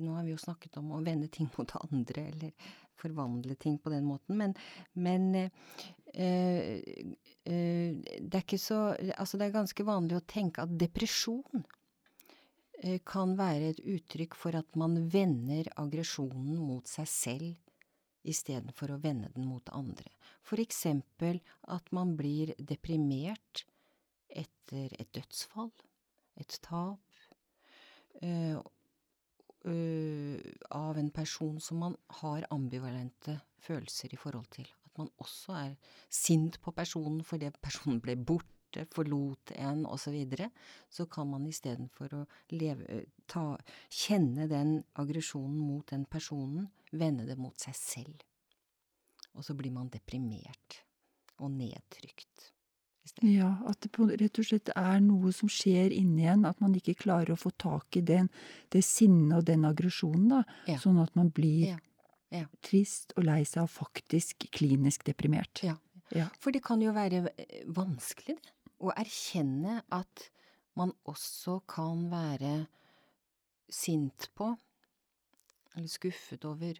nå 0.00 0.14
har 0.14 0.24
vi 0.24 0.32
jo 0.32 0.40
snakket 0.40 0.78
om 0.80 0.94
å 0.96 1.02
vende 1.04 1.28
ting 1.28 1.50
mot 1.58 1.76
andre, 1.82 2.24
eller 2.32 2.72
forvandle 2.98 3.58
ting 3.60 3.76
på 3.82 3.92
den 3.92 4.08
måten, 4.08 4.40
men, 4.40 4.56
men 4.96 5.28
øh, 6.16 6.72
øh, 7.44 8.00
det 8.00 8.32
er 8.32 8.42
ikke 8.42 8.58
så 8.58 8.80
Altså, 9.12 9.36
det 9.36 9.46
er 9.50 9.58
ganske 9.60 9.86
vanlig 9.86 10.16
å 10.16 10.24
tenke 10.26 10.64
at 10.64 10.72
depresjon 10.80 11.68
kan 13.04 13.32
være 13.34 13.72
et 13.72 13.80
uttrykk 13.82 14.36
for 14.38 14.54
at 14.54 14.76
man 14.78 15.00
vender 15.10 15.66
aggresjonen 15.82 16.60
mot 16.62 16.86
seg 16.86 17.08
selv 17.10 17.67
istedenfor 18.28 18.94
å 18.94 19.00
vende 19.02 19.30
den 19.34 19.46
mot 19.48 19.68
andre. 19.74 20.10
For 20.44 20.60
eksempel 20.62 21.40
at 21.68 21.92
man 21.94 22.14
blir 22.18 22.54
deprimert 22.58 23.64
etter 24.28 24.92
et 24.98 25.10
dødsfall, 25.16 25.72
et 26.38 26.58
tap, 26.62 27.00
øh, 28.22 28.58
øh, 29.64 30.38
av 30.70 30.98
en 30.98 31.10
person 31.10 31.58
som 31.60 31.80
man 31.84 31.96
har 32.22 32.46
ambivalente 32.54 33.40
følelser 33.58 34.12
i 34.12 34.20
forhold 34.20 34.46
til. 34.54 34.68
At 34.86 34.98
man 34.98 35.10
også 35.18 35.56
er 35.56 35.74
sint 36.10 36.60
på 36.62 36.70
personen 36.76 37.24
fordi 37.24 37.50
personen 37.62 38.00
ble 38.04 38.16
borte, 38.16 38.57
forlot 38.94 39.52
en, 39.56 39.84
osv. 39.86 40.08
Så, 40.08 40.12
videre, 40.14 40.50
så 40.88 41.06
kan 41.06 41.28
man 41.30 41.46
istedenfor 41.46 42.14
å 42.14 42.24
leve, 42.54 43.04
ta, 43.26 43.58
kjenne 43.92 44.48
den 44.48 44.78
aggresjonen 45.00 45.58
mot 45.60 45.86
den 45.90 46.04
personen, 46.04 46.68
vende 46.90 47.26
det 47.28 47.36
mot 47.36 47.56
seg 47.60 47.76
selv. 47.76 48.22
Og 49.34 49.44
så 49.44 49.54
blir 49.54 49.74
man 49.74 49.90
deprimert 49.92 50.82
og 51.38 51.52
nedtrykt. 51.54 52.52
Ja, 53.24 53.54
at 53.66 53.80
det 53.82 54.06
rett 54.20 54.38
og 54.40 54.46
slett 54.46 54.70
er 54.76 54.98
noe 55.00 55.32
som 55.32 55.48
skjer 55.50 55.94
inni 55.94 56.26
en, 56.28 56.44
at 56.48 56.60
man 56.60 56.74
ikke 56.76 56.96
klarer 56.98 57.32
å 57.34 57.40
få 57.40 57.50
tak 57.56 57.96
i 57.96 58.02
den, 58.04 58.28
det 58.72 58.84
sinnet 58.84 59.40
og 59.40 59.46
den 59.48 59.64
aggresjonen, 59.68 60.28
da. 60.34 60.42
Ja. 60.68 60.78
Sånn 60.82 61.00
at 61.02 61.14
man 61.18 61.32
blir 61.34 61.72
ja. 61.72 61.78
Ja. 62.34 62.44
trist 62.64 63.14
og 63.16 63.24
lei 63.28 63.40
seg 63.48 63.64
og 63.64 63.72
faktisk 63.72 64.48
klinisk 64.54 65.06
deprimert. 65.08 65.64
Ja. 65.64 65.78
For 66.40 66.54
det 66.54 66.62
kan 66.64 66.80
jo 66.80 66.94
være 66.96 67.26
vanskelig, 67.74 68.38
det. 68.38 68.54
Å 68.78 68.94
erkjenne 68.94 69.80
at 69.94 70.28
man 70.78 70.92
også 71.10 71.58
kan 71.68 72.06
være 72.12 72.54
sint 73.68 74.30
på, 74.38 74.52
eller 75.74 75.90
skuffet 75.90 76.46
over, 76.48 76.78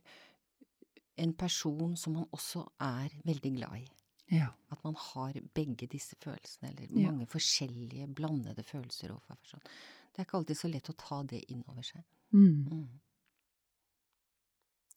en 1.19 1.33
person 1.35 1.97
som 1.99 2.15
man 2.21 2.29
også 2.35 2.63
er 2.87 3.15
veldig 3.27 3.53
glad 3.57 3.81
i. 3.81 3.89
Ja. 4.31 4.53
At 4.71 4.85
man 4.85 4.95
har 5.01 5.39
begge 5.55 5.89
disse 5.91 6.17
følelsene, 6.21 6.71
eller 6.71 6.93
mange 6.95 7.27
ja. 7.27 7.33
forskjellige 7.33 8.09
blandede 8.15 8.63
følelser 8.63 9.15
overfor 9.15 9.41
person. 9.43 9.65
Det 10.13 10.23
er 10.23 10.29
ikke 10.29 10.41
alltid 10.41 10.61
så 10.61 10.71
lett 10.71 10.91
å 10.93 10.97
ta 10.99 11.21
det 11.31 11.43
inn 11.53 11.65
over 11.67 11.87
seg. 11.87 12.05
Mm. 12.35 12.69
Mm. 12.69 12.87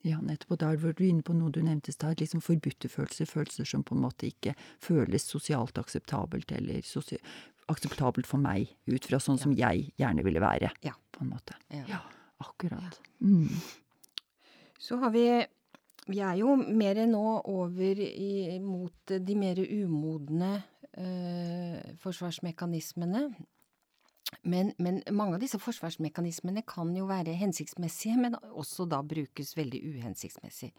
Ja, 0.03 0.17
nettopp. 0.21 0.51
Og 0.55 0.57
da 0.63 0.71
var 0.81 0.93
du 0.97 1.03
inne 1.05 1.21
på 1.21 1.33
noe 1.37 1.51
du 1.53 1.59
nevnte 1.61 1.91
i 1.91 1.95
stad, 1.95 2.17
liksom 2.21 2.41
forbudte 2.41 2.89
følelser. 2.89 3.27
Følelser 3.29 3.67
som 3.69 3.83
på 3.85 3.93
en 3.95 4.01
måte 4.01 4.27
ikke 4.31 4.55
føles 4.81 5.27
sosialt 5.29 5.77
akseptabelt, 5.77 6.51
eller 6.57 6.81
sosia 6.81 7.19
akseptabelt 7.69 8.25
for 8.27 8.41
meg, 8.41 8.71
ut 8.89 9.05
fra 9.05 9.19
sånn 9.21 9.37
som 9.39 9.53
jeg 9.55 9.91
gjerne 10.01 10.23
ville 10.25 10.41
være, 10.41 10.71
Ja. 10.83 10.91
på 11.13 11.21
en 11.23 11.29
måte. 11.29 11.53
Ja. 11.69 11.83
Ja, 11.87 11.99
akkurat. 12.41 12.97
Mm. 13.21 13.47
Så 14.79 14.97
har 14.99 15.11
vi 15.11 15.45
Vi 16.07 16.17
er 16.19 16.33
jo 16.39 16.55
mer 16.57 16.95
nå 17.05 17.43
over 17.45 17.99
i, 18.01 18.57
mot 18.59 19.05
de 19.05 19.35
mer 19.37 19.55
umodne 19.61 20.63
eh, 20.97 21.93
forsvarsmekanismene. 22.01 23.35
Men, 24.47 24.71
men 24.81 25.01
mange 25.13 25.35
av 25.35 25.41
disse 25.43 25.59
forsvarsmekanismene 25.61 26.63
kan 26.67 26.93
jo 26.95 27.05
være 27.09 27.35
hensiktsmessige, 27.37 28.15
men 28.17 28.37
også 28.41 28.87
da 28.89 29.01
brukes 29.05 29.53
veldig 29.57 29.81
uhensiktsmessig. 29.91 30.71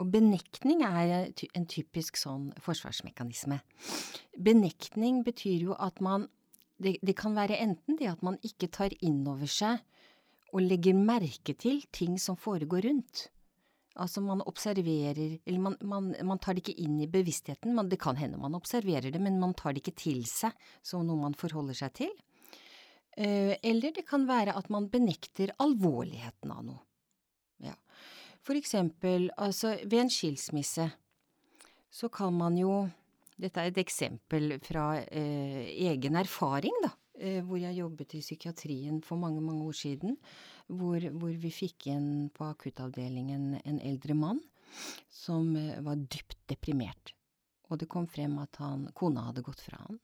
Og 0.00 0.10
benektning 0.10 0.82
er 0.86 1.28
en 1.28 1.68
typisk 1.70 2.18
sånn 2.18 2.48
forsvarsmekanisme. 2.64 3.60
Benektning 4.48 5.22
betyr 5.26 5.68
jo 5.68 5.76
at 5.78 6.02
man 6.02 6.26
det, 6.82 6.98
det 7.00 7.14
kan 7.16 7.36
være 7.36 7.56
enten 7.62 7.96
det 7.96 8.10
at 8.10 8.24
man 8.26 8.36
ikke 8.44 8.68
tar 8.72 8.92
inn 9.00 9.22
over 9.28 9.48
seg 9.48 9.80
og 10.52 10.64
legger 10.64 10.96
merke 10.96 11.54
til 11.56 11.82
ting 11.94 12.18
som 12.20 12.36
foregår 12.36 12.84
rundt. 12.88 13.28
Altså 13.96 14.20
man 14.20 14.42
observerer, 14.44 15.38
eller 15.46 15.62
man, 15.62 15.76
man, 15.80 16.10
man 16.28 16.40
tar 16.42 16.56
det 16.56 16.66
ikke 16.66 16.84
inn 16.84 16.98
i 17.00 17.08
bevisstheten, 17.08 17.72
man, 17.76 17.88
det 17.88 17.98
kan 18.02 18.18
hende 18.20 18.40
man 18.40 18.56
observerer 18.58 19.08
det, 19.12 19.20
men 19.22 19.40
man 19.40 19.54
tar 19.56 19.72
det 19.72 19.84
ikke 19.84 19.96
til 20.02 20.24
seg 20.28 20.52
som 20.84 21.06
noe 21.06 21.22
man 21.22 21.36
forholder 21.38 21.78
seg 21.78 21.94
til. 22.02 22.12
Eh, 23.16 23.56
eller 23.62 23.94
det 23.96 24.04
kan 24.08 24.26
være 24.28 24.54
at 24.58 24.68
man 24.72 24.90
benekter 24.92 25.54
alvorligheten 25.62 26.52
av 26.52 26.62
noe. 26.66 26.82
Ja. 27.64 27.72
For 28.44 28.58
eksempel, 28.58 29.30
altså 29.40 29.74
ved 29.84 30.02
en 30.04 30.12
skilsmisse 30.12 30.90
så 31.96 32.12
kan 32.12 32.36
man 32.36 32.58
jo 32.60 32.86
Dette 33.36 33.60
er 33.60 33.68
et 33.68 33.78
eksempel 33.82 34.54
fra 34.64 34.94
eh, 34.96 35.66
egen 35.90 36.14
erfaring, 36.16 36.72
da. 36.80 36.88
Eh, 37.20 37.42
hvor 37.44 37.60
jeg 37.60 37.76
jobbet 37.76 38.14
i 38.16 38.22
psykiatrien 38.24 39.02
for 39.04 39.20
mange, 39.20 39.42
mange 39.44 39.66
år 39.68 39.76
siden. 39.76 40.16
Hvor, 40.72 41.04
hvor 41.20 41.34
vi 41.42 41.50
fikk 41.52 41.90
inn 41.92 42.30
på 42.32 42.46
akuttavdelingen 42.48 43.58
en 43.60 43.80
eldre 43.84 44.16
mann 44.16 44.40
som 45.12 45.52
eh, 45.56 45.76
var 45.84 46.00
dypt 46.00 46.38
deprimert. 46.48 47.12
Og 47.68 47.80
det 47.82 47.90
kom 47.92 48.08
frem 48.08 48.38
at 48.40 48.56
han, 48.62 48.88
kona 48.96 49.28
hadde 49.28 49.44
gått 49.44 49.60
fra 49.64 49.82
han. 49.84 50.00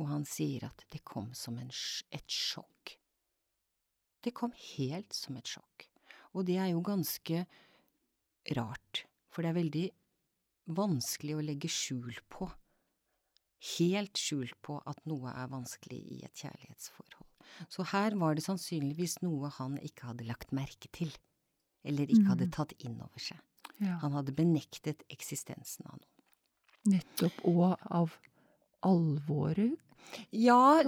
Og 0.00 0.08
han 0.08 0.24
sier 0.28 0.64
at 0.70 0.84
det 0.92 1.02
kom 1.04 1.32
som 1.36 1.58
en, 1.60 1.68
sj- 1.68 2.06
et 2.16 2.28
sjokk. 2.32 2.94
Det 4.24 4.32
kom 4.38 4.54
helt 4.76 5.12
som 5.16 5.36
et 5.36 5.48
sjokk. 5.50 5.88
Og 6.32 6.46
det 6.48 6.56
er 6.62 6.70
jo 6.72 6.80
ganske 6.86 7.42
rart, 8.56 9.02
for 9.28 9.44
det 9.44 9.50
er 9.52 9.58
veldig 9.58 9.86
vanskelig 10.78 11.36
å 11.36 11.44
legge 11.44 11.68
skjul 11.70 12.16
på. 12.32 12.48
Helt 13.76 14.18
skjul 14.18 14.50
på 14.64 14.78
at 14.88 15.02
noe 15.06 15.30
er 15.30 15.50
vanskelig 15.52 16.00
i 16.16 16.22
et 16.26 16.40
kjærlighetsforhold. 16.40 17.28
Så 17.68 17.84
her 17.92 18.16
var 18.18 18.34
det 18.38 18.46
sannsynligvis 18.46 19.18
noe 19.22 19.50
han 19.58 19.76
ikke 19.84 20.08
hadde 20.08 20.26
lagt 20.26 20.54
merke 20.56 20.88
til, 20.94 21.12
eller 21.84 22.08
ikke 22.08 22.30
hadde 22.30 22.48
tatt 22.54 22.72
inn 22.80 22.96
over 23.02 23.20
seg. 23.20 23.38
Ja. 23.82 23.98
Han 24.02 24.14
hadde 24.16 24.34
benektet 24.34 25.02
eksistensen 25.12 25.86
av 25.90 25.98
noe. 26.00 26.10
Nettopp. 26.96 27.42
Og 27.50 27.76
av 27.92 28.16
alvoret. 28.86 29.78
Ja, 30.30 30.82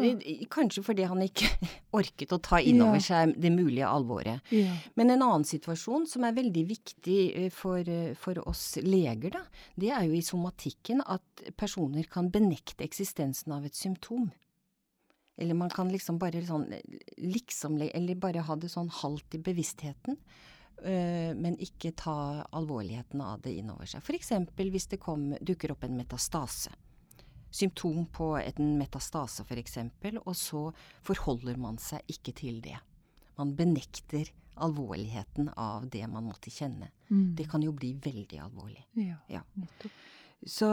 kanskje 0.52 0.82
fordi 0.84 1.06
han 1.08 1.22
ikke 1.24 1.48
orket 1.98 2.32
å 2.34 2.40
ta 2.44 2.60
inn 2.60 2.82
over 2.84 3.00
seg 3.02 3.34
det 3.40 3.52
mulige 3.54 3.88
alvoret. 3.88 4.44
Ja. 4.54 4.74
Men 4.98 5.14
en 5.14 5.24
annen 5.24 5.46
situasjon 5.48 6.06
som 6.10 6.26
er 6.26 6.36
veldig 6.36 6.64
viktig 6.68 7.18
eh, 7.32 7.50
for, 7.54 7.80
eh, 7.80 8.14
for 8.20 8.40
oss 8.48 8.74
leger, 8.84 9.38
da, 9.38 9.44
det 9.80 9.92
er 9.94 10.08
jo 10.08 10.16
i 10.16 10.24
somatikken 10.24 11.02
at 11.04 11.46
personer 11.56 12.08
kan 12.10 12.30
benekte 12.34 12.86
eksistensen 12.86 13.54
av 13.56 13.68
et 13.68 13.78
symptom. 13.78 14.30
Eller 15.36 15.56
man 15.58 15.72
kan 15.72 15.88
liksom 15.90 16.20
bare 16.22 16.44
sånn 16.46 16.68
liksom, 17.18 17.80
eller 17.82 18.18
bare 18.20 18.44
ha 18.46 18.56
det 18.60 18.70
sånn 18.70 18.90
halvt 19.02 19.34
i 19.34 19.42
bevisstheten, 19.42 20.20
eh, 20.84 21.32
men 21.34 21.58
ikke 21.58 21.94
ta 21.98 22.44
alvorligheten 22.54 23.24
av 23.24 23.42
det 23.42 23.56
inn 23.58 23.72
over 23.74 23.88
seg. 23.90 24.06
Eksempel 24.14 24.70
hvis 24.74 24.92
det 24.92 25.02
kom, 25.02 25.32
dukker 25.40 25.74
opp 25.74 25.88
en 25.88 25.98
metastase. 25.98 26.70
Symptom 27.54 28.06
på 28.10 28.32
en 28.40 28.72
metastase, 28.80 29.44
for 29.46 29.60
eksempel, 29.60 30.18
og 30.24 30.34
så 30.34 30.64
forholder 31.06 31.58
man 31.60 31.78
seg 31.78 32.02
ikke 32.10 32.34
til 32.40 32.58
det. 32.64 32.80
Man 33.38 33.52
benekter 33.54 34.32
alvorligheten 34.54 35.52
av 35.58 35.86
det 35.90 36.02
man 36.10 36.26
måtte 36.26 36.50
kjenne. 36.50 36.90
Mm. 37.10 37.34
Det 37.38 37.46
kan 37.50 37.62
jo 37.62 37.74
bli 37.74 37.92
veldig 38.02 38.40
alvorlig. 38.42 38.82
Ja. 38.98 39.20
Ja. 39.30 39.42
Så, 40.46 40.68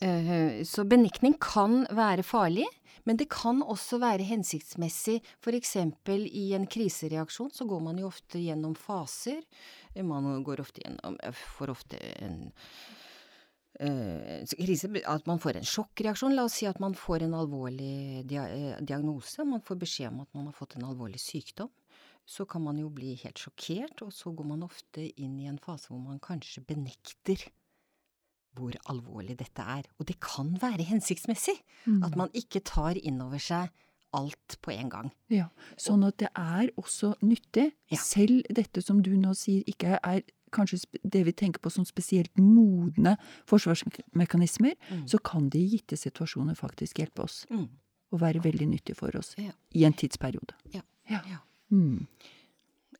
eh, 0.00 0.62
så 0.64 0.84
benekning 0.86 1.36
kan 1.42 1.86
være 1.90 2.22
farlig, 2.22 2.66
men 3.04 3.18
det 3.20 3.28
kan 3.34 3.62
også 3.62 3.98
være 4.02 4.26
hensiktsmessig. 4.26 5.20
For 5.42 5.58
eksempel 5.58 6.26
i 6.26 6.52
en 6.54 6.66
krisereaksjon 6.66 7.50
så 7.52 7.66
går 7.68 7.82
man 7.82 7.98
jo 7.98 8.08
ofte 8.08 8.38
gjennom 8.40 8.74
faser. 8.78 9.42
Man 10.02 10.42
går 10.46 10.62
ofte 10.62 10.86
gjennom, 10.86 11.18
får 11.58 11.74
ofte 11.74 12.00
en 12.22 12.46
eh, 12.48 12.62
krise, 13.78 14.90
at 15.06 15.26
man 15.26 15.38
får 15.42 15.56
en 15.58 15.66
sjokkreaksjon. 15.66 16.34
La 16.36 16.44
oss 16.46 16.58
si 16.60 16.66
at 16.66 16.80
man 16.80 16.94
får 16.94 17.22
en 17.26 17.34
alvorlig 17.34 18.22
eh, 18.32 18.76
diagnose. 18.80 19.44
Man 19.44 19.60
får 19.64 19.80
beskjed 19.82 20.12
om 20.12 20.20
at 20.24 20.34
man 20.34 20.46
har 20.46 20.56
fått 20.56 20.76
en 20.76 20.86
alvorlig 20.88 21.20
sykdom. 21.20 21.70
Så 22.26 22.46
kan 22.48 22.62
man 22.64 22.78
jo 22.80 22.88
bli 22.88 23.14
helt 23.20 23.36
sjokkert, 23.42 24.00
og 24.06 24.12
så 24.16 24.32
går 24.32 24.46
man 24.48 24.62
ofte 24.64 25.02
inn 25.20 25.34
i 25.42 25.48
en 25.50 25.58
fase 25.60 25.90
hvor 25.92 26.00
man 26.00 26.20
kanskje 26.24 26.62
benekter 26.64 27.42
hvor 28.54 28.72
alvorlig 28.88 29.34
dette 29.40 29.60
er. 29.66 29.82
Og 29.98 30.06
det 30.06 30.20
kan 30.22 30.52
være 30.62 30.86
hensiktsmessig 30.86 31.56
Mm. 31.86 32.02
at 32.06 32.14
man 32.16 32.30
ikke 32.32 32.62
tar 32.64 32.94
inn 32.96 33.20
over 33.20 33.38
seg 33.42 33.68
alt 34.14 34.56
på 34.62 34.70
en 34.72 34.88
gang. 34.88 35.10
Ja, 35.28 35.48
sånn 35.76 36.06
at 36.06 36.16
det 36.22 36.28
er 36.38 36.70
også 36.78 37.16
nyttig. 37.20 37.72
Ja. 37.90 37.98
Selv 37.98 38.44
dette 38.48 38.80
som 38.80 39.02
du 39.02 39.10
nå 39.18 39.34
sier 39.34 39.64
ikke 39.66 39.98
er 40.02 40.22
kanskje 40.54 40.78
det 41.02 41.24
vi 41.26 41.32
tenker 41.36 41.60
på 41.64 41.70
som 41.74 41.84
spesielt 41.88 42.30
modne 42.38 43.16
forsvarsmekanismer, 43.50 44.74
Mm. 44.90 45.06
så 45.10 45.18
kan 45.22 45.48
det 45.50 45.58
i 45.60 45.68
gitte 45.76 45.96
situasjoner 45.98 46.54
faktisk 46.56 46.98
hjelpe 47.02 47.22
oss. 47.26 47.44
Mm. 47.50 47.68
Og 48.12 48.20
være 48.20 48.40
veldig 48.44 48.68
nyttig 48.70 48.96
for 48.96 49.14
oss 49.18 49.34
Ja. 49.38 49.50
i 49.74 49.84
en 49.84 49.92
tidsperiode. 49.92 50.54
Ja. 50.72 50.82
Ja. 51.10 51.20
Ja. 51.28 51.38
Mm. 51.70 52.06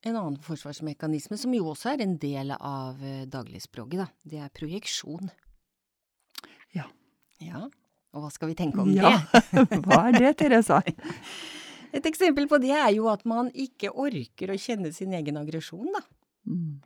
En 0.05 0.17
annen 0.17 0.37
forsvarsmekanisme, 0.43 1.39
som 1.39 1.55
jo 1.55 1.65
også 1.73 1.95
er 1.95 2.03
en 2.03 2.19
del 2.19 2.51
av 2.59 2.99
eh, 3.03 3.25
dagligspråket, 3.27 3.97
da, 4.03 4.07
det 4.25 4.39
er 4.43 4.51
projeksjon. 4.53 5.31
Ja. 6.75 6.85
Ja, 7.41 7.69
og 8.13 8.23
hva 8.23 8.31
skal 8.33 8.49
vi 8.51 8.55
tenke 8.59 8.81
om 8.83 8.91
Ja. 8.93 9.11
det? 9.33 9.69
Hva 9.87 10.09
er 10.09 10.19
det, 10.19 10.37
Teresa? 10.39 10.83
Et 11.95 12.05
eksempel 12.11 12.49
på 12.51 12.59
det 12.61 12.73
er 12.75 12.91
jo 12.97 13.07
at 13.09 13.25
man 13.25 13.51
ikke 13.55 13.93
orker 13.95 14.51
å 14.51 14.59
kjenne 14.59 14.93
sin 14.93 15.13
egen 15.15 15.37
aggresjon, 15.39 15.87
da. 15.95 16.01
Mm. 16.45 16.81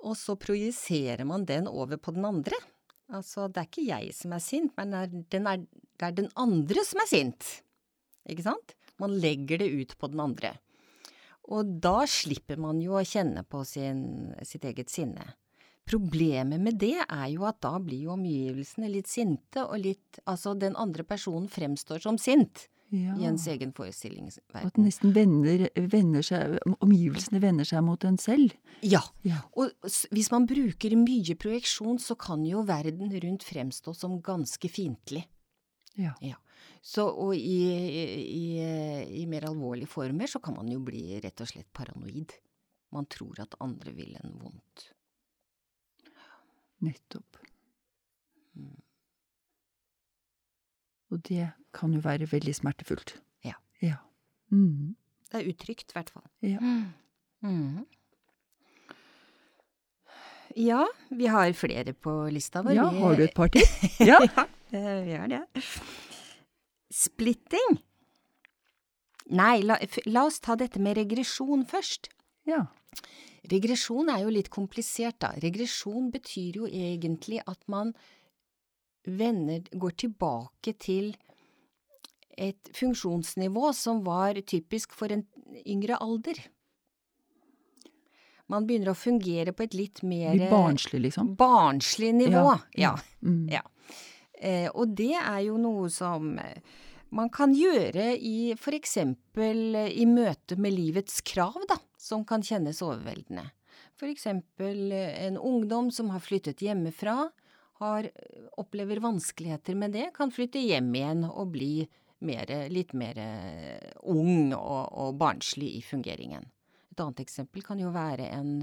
Og 0.00 0.16
så 0.16 0.36
projiserer 0.40 1.26
man 1.28 1.44
den 1.48 1.68
over 1.68 2.00
på 2.00 2.14
den 2.16 2.24
andre. 2.24 2.56
Altså, 3.10 3.48
det 3.50 3.60
er 3.60 3.68
ikke 3.68 3.88
jeg 3.88 4.14
som 4.16 4.34
er 4.36 4.42
sint, 4.44 4.72
men 4.78 4.94
er, 4.94 5.10
er, 5.10 5.64
det 5.98 6.06
er 6.06 6.16
den 6.16 6.30
andre 6.38 6.84
som 6.86 7.02
er 7.02 7.10
sint. 7.10 7.48
Ikke 8.30 8.46
sant? 8.46 8.76
Man 9.02 9.16
legger 9.18 9.60
det 9.60 9.70
ut 9.72 9.96
på 9.98 10.10
den 10.12 10.22
andre. 10.22 10.54
Og 11.50 11.78
da 11.82 12.04
slipper 12.06 12.60
man 12.60 12.80
jo 12.84 12.94
å 12.98 13.06
kjenne 13.06 13.42
på 13.48 13.64
sin, 13.66 14.30
sitt 14.46 14.64
eget 14.68 14.92
sinne. 14.92 15.32
Problemet 15.90 16.62
med 16.62 16.76
det 16.78 17.00
er 17.02 17.28
jo 17.32 17.46
at 17.48 17.58
da 17.64 17.72
blir 17.82 18.04
jo 18.06 18.14
omgivelsene 18.14 18.90
litt 18.92 19.10
sinte, 19.10 19.64
og 19.64 19.80
litt 19.82 20.20
Altså, 20.28 20.54
den 20.54 20.76
andre 20.78 21.02
personen 21.08 21.48
fremstår 21.50 22.04
som 22.04 22.20
sint 22.20 22.68
Ja. 22.90 23.14
i 23.14 23.26
ens 23.28 23.46
egen 23.46 23.70
forestillingsverden. 23.76 24.66
At 24.66 24.78
nesten 24.82 25.12
vender, 25.14 25.68
vender 25.92 26.24
seg, 26.26 26.56
omgivelsene 26.82 27.38
vender 27.42 27.68
seg 27.68 27.84
mot 27.86 28.02
en 28.08 28.18
selv. 28.18 28.56
Ja. 28.82 29.02
Ja. 29.22 29.44
Og 29.54 29.70
hvis 30.10 30.30
man 30.34 30.48
bruker 30.50 30.96
mye 30.98 31.36
projeksjon, 31.38 32.00
så 32.02 32.16
kan 32.18 32.42
jo 32.48 32.64
verden 32.66 33.12
rundt 33.22 33.46
fremstå 33.46 33.94
som 33.94 34.18
ganske 34.26 34.72
fiendtlig. 34.72 35.22
Ja. 36.00 36.34
Så, 36.82 37.06
og 37.06 37.34
i, 37.36 37.60
i, 37.70 38.44
i 39.20 39.26
mer 39.30 39.46
alvorlige 39.50 39.90
former 39.90 40.30
så 40.30 40.40
kan 40.42 40.56
man 40.56 40.70
jo 40.72 40.80
bli 40.82 41.20
rett 41.22 41.44
og 41.44 41.50
slett 41.50 41.70
paranoid. 41.76 42.34
Man 42.90 43.06
tror 43.06 43.42
at 43.44 43.54
andre 43.62 43.94
vil 43.94 44.16
en 44.18 44.34
vondt. 44.40 44.86
Nettopp. 46.82 47.38
Mm. 48.56 48.78
Og 51.10 51.22
det 51.28 51.50
kan 51.74 51.92
jo 51.94 52.00
være 52.04 52.28
veldig 52.30 52.54
smertefullt. 52.54 53.16
Ja. 53.44 53.56
Ja. 53.82 53.96
Mm. 54.50 54.96
Det 55.30 55.40
er 55.40 55.48
utrygt, 55.52 55.90
i 55.90 55.96
hvert 55.96 56.10
fall. 56.10 56.26
Ja. 56.42 56.58
Mm. 57.42 57.86
Ja, 60.58 60.84
vi 61.14 61.26
har 61.30 61.52
flere 61.54 61.92
på 61.94 62.12
lista 62.34 62.62
vår. 62.66 62.74
ja, 62.74 62.88
har 62.90 63.14
du 63.16 63.22
et 63.24 63.34
par 63.34 63.48
til? 63.54 63.62
Ja. 64.10 64.18
ja, 64.26 64.46
Vi 65.06 65.14
har 65.14 65.28
det. 65.30 65.44
Splitting. 66.90 67.78
Nei, 69.30 69.60
la, 69.62 69.76
la 70.10 70.24
oss 70.26 70.40
ta 70.42 70.56
dette 70.58 70.82
med 70.82 70.98
regresjon 70.98 71.66
først. 71.70 72.10
ja. 72.46 72.66
Regresjon 73.50 74.10
er 74.12 74.20
jo 74.20 74.30
litt 74.30 74.50
komplisert, 74.52 75.16
da. 75.24 75.30
Regresjon 75.42 76.10
betyr 76.12 76.58
jo 76.60 76.66
egentlig 76.68 77.38
at 77.48 77.58
man 77.72 77.94
vender, 79.06 79.64
går 79.72 79.96
tilbake 80.04 80.74
til 80.80 81.12
et 82.40 82.70
funksjonsnivå 82.76 83.72
som 83.76 84.04
var 84.06 84.38
typisk 84.48 84.94
for 84.96 85.12
en 85.12 85.26
yngre 85.66 85.98
alder. 86.00 86.38
Man 88.50 88.66
begynner 88.66 88.92
å 88.92 88.98
fungere 88.98 89.54
på 89.54 89.66
et 89.66 89.76
litt 89.78 90.02
mer 90.02 90.38
barnslig, 90.50 91.04
liksom? 91.06 91.34
Barnslig 91.38 92.14
nivå, 92.18 92.56
ja. 92.80 92.96
Mm. 93.22 93.44
ja. 93.52 93.62
Eh, 94.34 94.66
og 94.72 94.96
det 94.98 95.14
er 95.20 95.42
jo 95.46 95.58
noe 95.60 95.90
som 95.92 96.32
eh, 96.40 96.58
man 97.14 97.30
kan 97.34 97.54
gjøre 97.54 98.12
i 98.16 98.52
eh, 98.54 99.90
i 99.90 100.06
møte 100.06 100.56
med 100.56 100.74
livets 100.74 101.20
krav, 101.26 101.58
da, 101.68 101.78
som 101.98 102.24
kan 102.24 102.42
kjennes 102.42 102.82
overveldende. 102.82 103.50
Eksempel 104.00 104.92
eh, 104.96 105.26
en 105.26 105.36
ungdom 105.36 105.90
som 105.92 106.10
har 106.10 106.22
flyttet 106.24 106.62
hjemmefra, 106.64 107.28
har, 107.80 108.10
opplever 108.60 109.00
vanskeligheter 109.02 109.76
med 109.78 109.96
det, 109.96 110.10
kan 110.16 110.32
flytte 110.34 110.62
hjem 110.62 110.92
igjen 110.94 111.24
og 111.28 111.54
bli 111.56 111.74
mer, 112.26 112.52
litt 112.68 112.92
mer 112.92 113.18
ung 114.02 114.52
og, 114.52 114.84
og, 114.92 115.14
barnslig 115.20 115.72
i 115.78 115.82
fungeringen. 115.84 116.44
Et 116.92 117.00
annet 117.00 117.22
eksempel 117.24 117.64
kan 117.64 117.80
jo 117.80 117.92
være 117.94 118.28
en, 118.34 118.58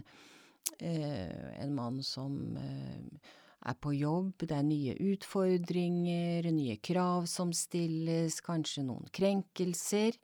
eh, 0.77 1.53
en 1.63 1.73
mann 1.73 2.01
som 2.05 2.57
eh, 2.61 3.33
er 3.67 3.77
på 3.81 3.93
jobb, 3.97 4.45
det 4.45 4.55
er 4.55 4.67
nye 4.67 4.95
utfordringer, 5.11 6.47
nye 6.53 6.77
krav 6.83 7.25
som 7.29 7.53
stilles, 7.55 8.39
kanskje 8.45 8.85
noen 8.87 9.09
krenkelser, 9.13 10.19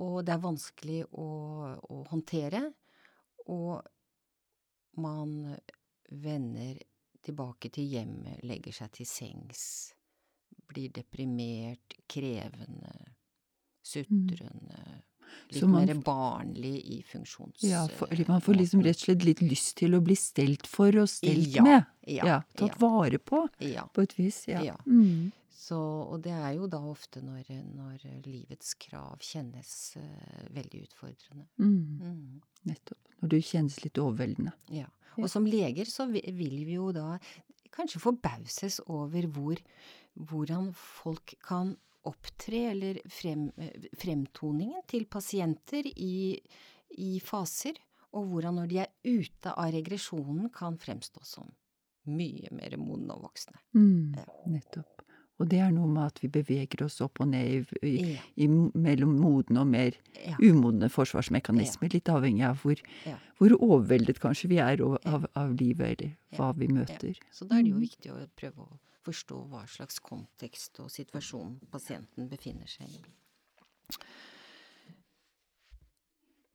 og 0.00 0.22
det 0.24 0.34
er 0.34 0.46
vanskelig 0.46 1.02
å, 1.12 1.28
å 1.76 1.98
håndtere. 2.08 2.64
Og 3.52 3.82
man 5.02 5.56
vender 6.08 6.80
tilbake 7.26 7.70
til 7.74 7.88
hjemmet, 7.96 8.42
legger 8.46 8.74
seg 8.76 8.92
til 8.98 9.08
sengs, 9.08 9.64
blir 10.72 10.92
deprimert, 10.94 11.96
krevende, 12.10 12.92
sutrende. 13.86 15.02
Litt 15.52 15.64
man, 15.64 15.86
mer 15.88 16.00
barnlig 16.04 16.74
i 16.92 16.98
funksjons... 17.08 17.62
Ja, 17.64 17.86
for, 17.88 18.12
man 18.28 18.42
får 18.44 18.58
liksom 18.58 18.82
rett 18.84 19.00
og 19.00 19.06
slett 19.06 19.24
litt 19.24 19.40
lyst 19.44 19.78
til 19.80 19.96
å 19.96 20.02
bli 20.04 20.16
stelt 20.18 20.68
for 20.68 20.92
og 21.00 21.08
stelt 21.08 21.56
ja, 21.56 21.64
med. 21.64 21.86
Ja, 22.04 22.26
ja 22.28 22.38
Tatt 22.58 22.76
vare 22.80 23.20
på, 23.20 23.46
på 23.48 24.04
et 24.04 24.18
vis. 24.18 24.42
Ja. 24.50 24.76
Mm. 24.84 25.30
Så, 25.62 25.78
og 25.78 26.24
det 26.24 26.32
er 26.34 26.56
jo 26.56 26.66
da 26.70 26.80
ofte 26.90 27.20
når, 27.22 27.52
når 27.76 28.02
livets 28.24 28.72
krav 28.82 29.20
kjennes 29.22 29.70
uh, 30.00 30.42
veldig 30.56 30.80
utfordrende. 30.88 31.46
Mm. 31.62 32.00
Mm. 32.02 32.40
Nettopp. 32.66 33.14
Når 33.22 33.30
du 33.30 33.38
kjennes 33.38 33.78
litt 33.84 34.00
overveldende. 34.02 34.56
Ja. 34.74 34.88
Og 35.20 35.28
som 35.30 35.46
leger 35.46 35.86
så 35.86 36.08
vil 36.10 36.56
vi 36.66 36.74
jo 36.74 36.88
da 36.96 37.14
kanskje 37.72 38.02
forbauses 38.02 38.80
over 38.90 39.28
hvor, 39.30 39.60
hvordan 40.18 40.72
folk 40.76 41.36
kan 41.46 41.76
opptre, 42.08 42.64
eller 42.72 42.98
frem, 43.06 43.46
fremtoningen 43.98 44.82
til 44.90 45.06
pasienter 45.06 45.86
i, 45.92 46.34
i, 46.98 47.12
faser, 47.22 47.78
og 48.12 48.26
hvordan 48.32 48.58
når 48.58 48.72
de 48.72 48.80
er 48.82 48.90
ute 49.06 49.52
av 49.54 49.70
regresjonen 49.76 50.50
kan 50.52 50.74
fremstå 50.80 51.22
som 51.24 51.46
mye 52.10 52.50
mer 52.50 52.74
modne 52.82 53.14
og 53.14 53.28
voksne. 53.28 53.62
Mm, 53.78 54.18
nettopp. 54.50 55.06
Og 55.42 55.48
det 55.50 55.58
er 55.58 55.72
noe 55.74 55.90
med 55.90 56.04
at 56.06 56.20
vi 56.22 56.28
beveger 56.30 56.84
oss 56.86 57.00
opp 57.02 57.18
og 57.24 57.32
ned 57.32 57.72
i, 57.82 57.88
i, 57.88 58.12
i, 58.44 58.46
mellom 58.48 59.16
modne 59.18 59.64
og 59.64 59.70
mer 59.72 59.96
ja. 60.14 60.36
umodne 60.38 60.86
forsvarsmekanismer, 60.92 61.88
ja. 61.90 61.96
litt 61.96 62.10
avhengig 62.12 62.44
av 62.46 62.60
hvor, 62.62 62.82
ja. 63.08 63.16
hvor, 63.40 63.56
overveldet 63.58 64.20
kanskje 64.22 64.52
vi 64.52 64.60
er 64.62 64.84
av, 64.86 65.00
av, 65.02 65.26
av 65.38 65.50
livet, 65.58 65.96
eller 65.96 66.38
hva 66.38 66.52
vi 66.54 66.68
møter. 66.70 67.18
Så 67.34 67.48
da 67.50 67.58
er 67.58 67.66
det 67.66 67.72
jo 67.72 67.80
mm. 67.80 67.86
viktig 67.88 68.14
å 68.14 68.20
prøve 68.38 68.68
å 68.68 68.78
forstå 69.02 69.40
hva 69.50 69.64
slags 69.66 69.98
kontekst 70.04 70.78
og 70.84 70.92
situasjon 70.94 71.56
pasienten 71.72 72.30
befinner 72.30 72.70
seg 72.70 72.92
i. 72.94 73.02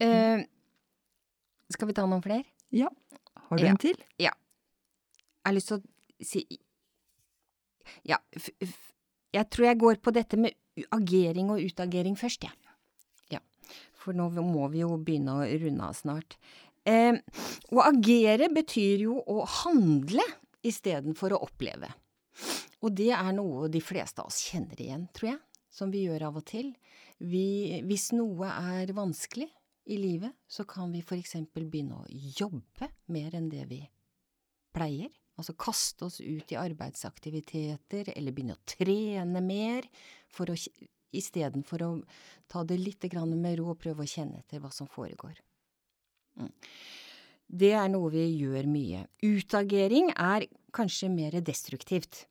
Eh, 0.07 0.45
skal 1.75 1.91
vi 1.91 1.97
ta 1.97 2.07
noen 2.07 2.23
flere? 2.23 2.47
Ja. 2.71 2.87
Har 3.49 3.59
du 3.59 3.65
ja. 3.67 3.73
en 3.75 3.81
til? 3.83 3.99
Ja. 4.15 4.31
Jeg 4.31 5.49
har 5.49 5.57
lyst 5.59 5.73
til 5.73 5.81
å 5.81 6.27
si 6.27 6.45
Ja, 8.07 8.19
jeg 9.35 9.49
tror 9.53 9.69
jeg 9.69 9.81
går 9.81 9.99
på 10.03 10.13
dette 10.15 10.39
med 10.39 10.55
agering 10.93 11.51
og 11.53 11.63
utagering 11.63 12.17
først, 12.19 12.47
jeg. 12.47 12.53
Ja. 13.31 13.37
ja. 13.37 13.41
For 13.97 14.17
nå 14.17 14.29
må 14.39 14.69
vi 14.73 14.83
jo 14.83 14.95
begynne 14.97 15.39
å 15.39 15.47
runde 15.47 15.89
av 15.89 15.97
snart. 15.97 16.37
Eh, 16.87 17.17
å 17.73 17.83
agere 17.83 18.49
betyr 18.53 19.07
jo 19.07 19.17
å 19.19 19.41
handle 19.63 20.23
istedenfor 20.67 21.35
å 21.35 21.43
oppleve. 21.47 21.89
Og 22.85 22.93
det 22.95 23.11
er 23.15 23.33
noe 23.35 23.67
de 23.73 23.81
fleste 23.81 24.21
av 24.21 24.29
oss 24.29 24.43
kjenner 24.47 24.79
igjen, 24.79 25.07
tror 25.15 25.33
jeg, 25.33 25.39
som 25.73 25.91
vi 25.91 26.05
gjør 26.05 26.29
av 26.29 26.39
og 26.39 26.45
til. 26.47 26.71
Vi, 27.17 27.81
hvis 27.87 28.11
noe 28.13 28.51
er 28.77 28.93
vanskelig 28.95 29.49
i 29.89 29.97
livet, 29.97 30.35
så 30.47 30.67
kan 30.69 30.91
vi 30.93 31.01
for 31.05 31.17
eksempel 31.17 31.65
begynne 31.65 32.03
å 32.03 32.09
jobbe 32.37 32.91
mer 33.13 33.35
enn 33.39 33.49
det 33.49 33.65
vi 33.71 33.81
pleier. 34.75 35.09
Altså 35.37 35.53
kaste 35.53 36.07
oss 36.07 36.19
ut 36.21 36.51
i 36.51 36.59
arbeidsaktiviteter, 36.59 38.11
eller 38.15 38.33
begynne 38.33 38.57
å 38.57 38.63
trene 38.65 39.41
mer, 39.45 39.85
for 40.33 40.49
å, 40.49 40.55
istedenfor 41.13 41.83
å 41.85 41.91
ta 42.49 42.63
det 42.65 42.79
litt 42.81 43.05
med 43.13 43.59
ro 43.59 43.71
og 43.71 43.79
prøve 43.79 44.03
å 44.03 44.09
kjenne 44.09 44.41
etter 44.41 44.59
hva 44.59 44.71
som 44.73 44.89
foregår. 44.89 45.37
Mm. 46.41 46.51
Det 47.47 47.71
er 47.77 47.87
noe 47.89 48.09
vi 48.11 48.25
gjør 48.41 48.65
mye. 48.67 49.05
Utagering 49.23 50.11
er 50.17 50.49
kanskje 50.75 51.09
mer 51.09 51.37
destruktivt 51.41 52.25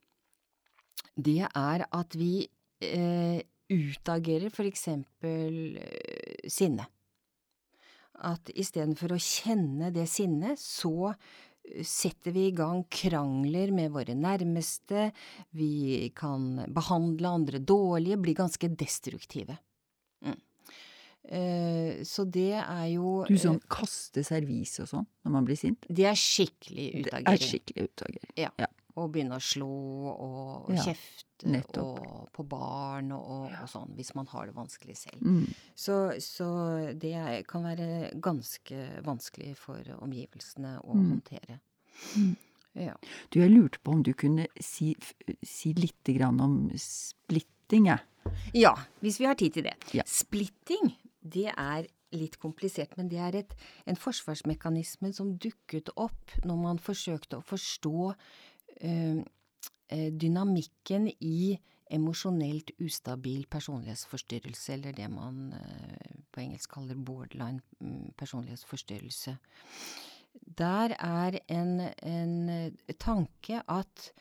det 1.16 1.46
er 1.48 1.84
at 1.96 2.16
vi 2.16 2.46
eh, 2.84 3.40
utagerer 3.72 4.52
for 4.52 4.68
eksempel 4.68 5.78
eh, 5.80 6.48
sinne. 6.52 6.86
At 8.26 8.52
istedenfor 8.52 9.16
å 9.16 9.20
kjenne 9.20 9.90
det 9.92 10.06
sinnet, 10.08 10.60
så 10.60 11.12
setter 11.84 12.34
vi 12.34 12.46
i 12.48 12.54
gang 12.56 12.84
krangler 12.92 13.72
med 13.74 13.92
våre 13.94 14.14
nærmeste, 14.16 15.10
vi 15.56 16.10
kan 16.16 16.66
behandle 16.74 17.32
andre 17.40 17.60
dårlige, 17.60 18.20
bli 18.22 18.36
ganske 18.38 18.70
destruktive. 18.78 19.58
Mm. 20.24 20.38
Eh, 21.26 21.92
så 22.06 22.24
det 22.24 22.54
er 22.60 22.86
jo 22.94 23.24
Du 23.26 23.34
sånn 23.34 23.58
kaster 23.66 24.22
kaste 24.22 24.22
servis 24.28 24.76
og 24.84 24.90
sånn 24.92 25.06
når 25.26 25.32
man 25.34 25.46
blir 25.48 25.58
sint? 25.58 25.86
Det 25.90 26.06
er 26.06 26.18
skikkelig 26.18 26.86
utagering. 27.02 27.26
Det 27.26 27.32
er 27.32 27.48
skikkelig 27.50 27.88
utagering. 27.90 28.34
Ja. 28.38 28.50
ja 28.62 28.70
og 28.96 29.10
begynne 29.12 29.36
å 29.36 29.44
slå 29.44 29.68
og, 30.12 30.70
ja, 30.72 30.86
kjefte 30.88 31.82
og 31.82 32.30
på 32.32 32.44
barn 32.48 33.10
og, 33.12 33.50
og, 33.50 33.66
sånn, 33.68 33.92
hvis 33.98 34.14
man 34.16 34.28
har 34.32 34.48
det 34.48 34.56
vanskelig 34.56 34.96
selv. 35.02 35.20
Mm. 35.20 35.50
Så, 35.76 35.96
så, 36.24 36.48
det 36.96 37.44
kan 37.50 37.66
være 37.66 38.10
ganske 38.24 38.86
vanskelig 39.04 39.52
for 39.60 39.96
omgivelsene 40.00 40.78
å 40.80 40.96
mm. 40.96 41.08
håndtere. 41.12 41.58
Mm. 42.16 42.32
Ja. 42.86 42.96
Du, 43.32 43.40
jeg 43.40 43.52
lurte 43.52 43.80
på 43.84 43.96
om 43.96 44.02
du 44.04 44.12
kunne 44.16 44.48
si, 44.60 44.94
si 45.44 45.72
litt 45.76 46.08
grann 46.16 46.40
om 46.44 46.56
splitting, 46.80 47.90
jeg. 47.92 48.00
Ja, 48.56 48.72
hvis 49.04 49.20
vi 49.20 49.28
har 49.28 49.36
tid 49.38 49.56
til 49.56 49.68
det. 49.68 49.76
Ja. 49.96 50.04
Splitting, 50.08 50.94
det 51.20 51.50
er 51.52 51.86
litt 52.16 52.38
komplisert, 52.42 52.96
men 52.98 53.10
det 53.10 53.20
er 53.22 53.38
et, 53.42 53.54
en 53.88 53.98
forsvarsmekanisme 53.98 55.12
som 55.14 55.34
dukket 55.42 55.90
opp 55.96 56.36
når 56.46 56.60
man 56.60 56.82
forsøkte 56.82 57.40
å 57.40 57.46
forstå 57.46 58.12
dynamikken 60.20 61.08
i 61.20 61.56
emosjonelt 61.90 62.70
ustabil 62.82 63.46
personlighetsforstyrrelse, 63.50 64.72
eller 64.74 64.92
det 64.96 65.10
man 65.10 65.52
eh, 65.54 66.14
på 66.32 66.40
engelsk 66.42 66.70
kaller 66.74 66.96
borderline 66.98 67.60
mm, 67.80 68.12
personlighetsforstyrrelse. 68.18 69.36
Der 70.58 70.88
er 70.98 71.38
en, 71.48 71.80
en 72.02 72.50
tanke 73.00 73.62
at 73.68 74.12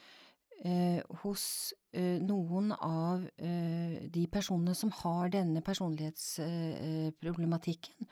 eh, 0.64 1.02
hos 1.24 1.74
eh, 1.94 2.22
noen 2.22 2.72
av 2.78 3.30
eh, 3.38 4.10
de 4.14 4.28
personene 4.32 4.76
som 4.78 4.92
har 5.02 5.30
denne 5.34 5.62
personlighetsproblematikken, 5.66 8.08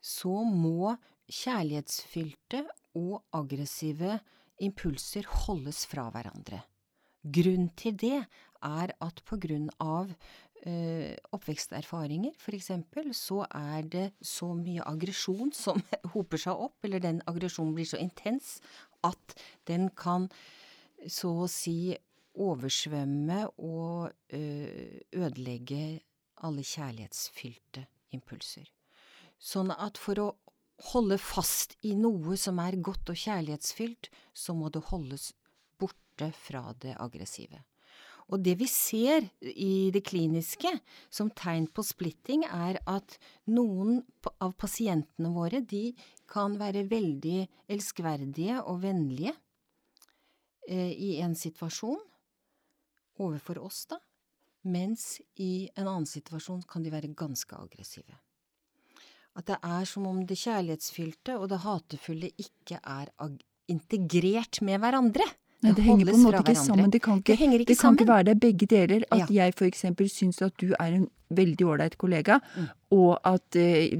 så 0.00 0.44
må 0.46 0.96
kjærlighetsfylte 1.32 2.64
og 2.98 3.22
aggressive 3.34 4.20
impulser 4.62 5.26
holdes 5.44 5.84
fra 5.90 6.08
hverandre. 6.14 6.62
Grunnen 7.22 7.70
til 7.78 7.94
det 7.98 8.18
er 8.62 8.94
at 9.02 9.20
på 9.26 9.38
grunn 9.42 9.68
av 9.82 10.10
eh, 10.66 11.14
oppveksterfaringer, 11.34 12.34
for 12.38 12.56
eksempel, 12.56 13.12
så 13.14 13.42
er 13.46 13.86
det 13.90 14.06
så 14.18 14.52
mye 14.58 14.84
aggresjon 14.86 15.52
som 15.54 15.82
hoper 16.14 16.42
seg 16.42 16.66
opp, 16.68 16.78
eller 16.86 17.02
den 17.02 17.22
aggresjonen 17.30 17.74
blir 17.76 17.88
så 17.88 18.00
intens 18.02 18.56
at 19.06 19.36
den 19.70 19.90
kan 19.98 20.28
så 21.10 21.32
å 21.44 21.50
si 21.50 21.94
oversvømme 22.42 23.42
og 23.60 24.12
eh, 24.32 25.02
ødelegge 25.12 26.00
alle 26.42 26.64
kjærlighetsfylte 26.66 27.84
impulser. 28.16 28.70
Sånn 29.42 29.72
at 29.74 29.98
for 29.98 30.22
å 30.22 30.28
holde 30.90 31.18
fast 31.20 31.76
i 31.86 31.94
noe 31.98 32.36
som 32.40 32.58
er 32.62 32.80
godt 32.82 33.12
og 33.12 33.18
kjærlighetsfylt, 33.18 34.10
så 34.34 34.54
må 34.56 34.70
det 34.72 34.84
holdes 34.90 35.30
borte 35.78 36.32
fra 36.34 36.72
det 36.82 36.96
aggressive. 37.00 37.62
Og 38.32 38.40
det 38.40 38.54
vi 38.60 38.68
ser 38.70 39.26
i 39.42 39.90
det 39.92 40.04
kliniske 40.08 40.70
som 41.12 41.30
tegn 41.36 41.66
på 41.68 41.84
splitting, 41.84 42.46
er 42.46 42.78
at 42.88 43.18
noen 43.50 44.00
av 44.40 44.54
pasientene 44.56 45.32
våre, 45.34 45.60
de 45.60 45.92
kan 46.30 46.56
være 46.60 46.86
veldig 46.88 47.42
elskverdige 47.72 48.62
og 48.62 48.80
vennlige 48.86 49.34
eh, 50.68 50.94
i 50.94 51.18
en 51.20 51.36
situasjon, 51.36 52.00
overfor 53.20 53.60
oss, 53.60 53.84
da, 53.90 54.00
mens 54.64 55.20
i 55.42 55.68
en 55.76 55.88
annen 55.88 56.08
situasjon 56.08 56.62
kan 56.70 56.84
de 56.84 56.94
være 56.94 57.12
ganske 57.18 57.58
aggressive. 57.58 58.16
At 59.36 59.46
det 59.48 59.56
er 59.64 59.84
som 59.88 60.06
om 60.06 60.26
det 60.28 60.36
kjærlighetsfylte 60.36 61.38
og 61.38 61.48
det 61.48 61.62
hatefulle 61.64 62.28
ikke 62.36 62.80
er 62.82 63.08
integrert 63.72 64.60
med 64.62 64.78
hverandre. 64.82 65.24
Nei, 65.62 65.72
det 65.78 65.84
henger 65.86 66.08
på 66.10 66.16
en 66.16 66.24
måte 66.26 66.40
ikke 66.42 66.58
sammen. 66.58 66.90
Det 66.90 67.00
kan 67.04 67.20
ikke, 67.22 67.36
det 67.38 67.66
det 67.70 67.78
kan 67.78 67.94
ikke 67.94 68.08
være 68.08 68.24
det 68.32 68.40
begge 68.42 68.66
deler. 68.66 69.04
At 69.14 69.30
Ja. 69.30 69.46
jeg 69.46 69.54
for 69.54 69.64
eksempel 69.64 70.08
syns 70.10 70.42
at 70.42 70.52
du 70.60 70.74
er 70.78 70.90
en 70.98 71.08
veldig 71.36 71.66
ålreit 71.66 71.96
kollega, 71.98 72.40
Mm. 72.56 72.68
og 72.92 73.18
at 73.24 73.56
eh, 73.56 73.98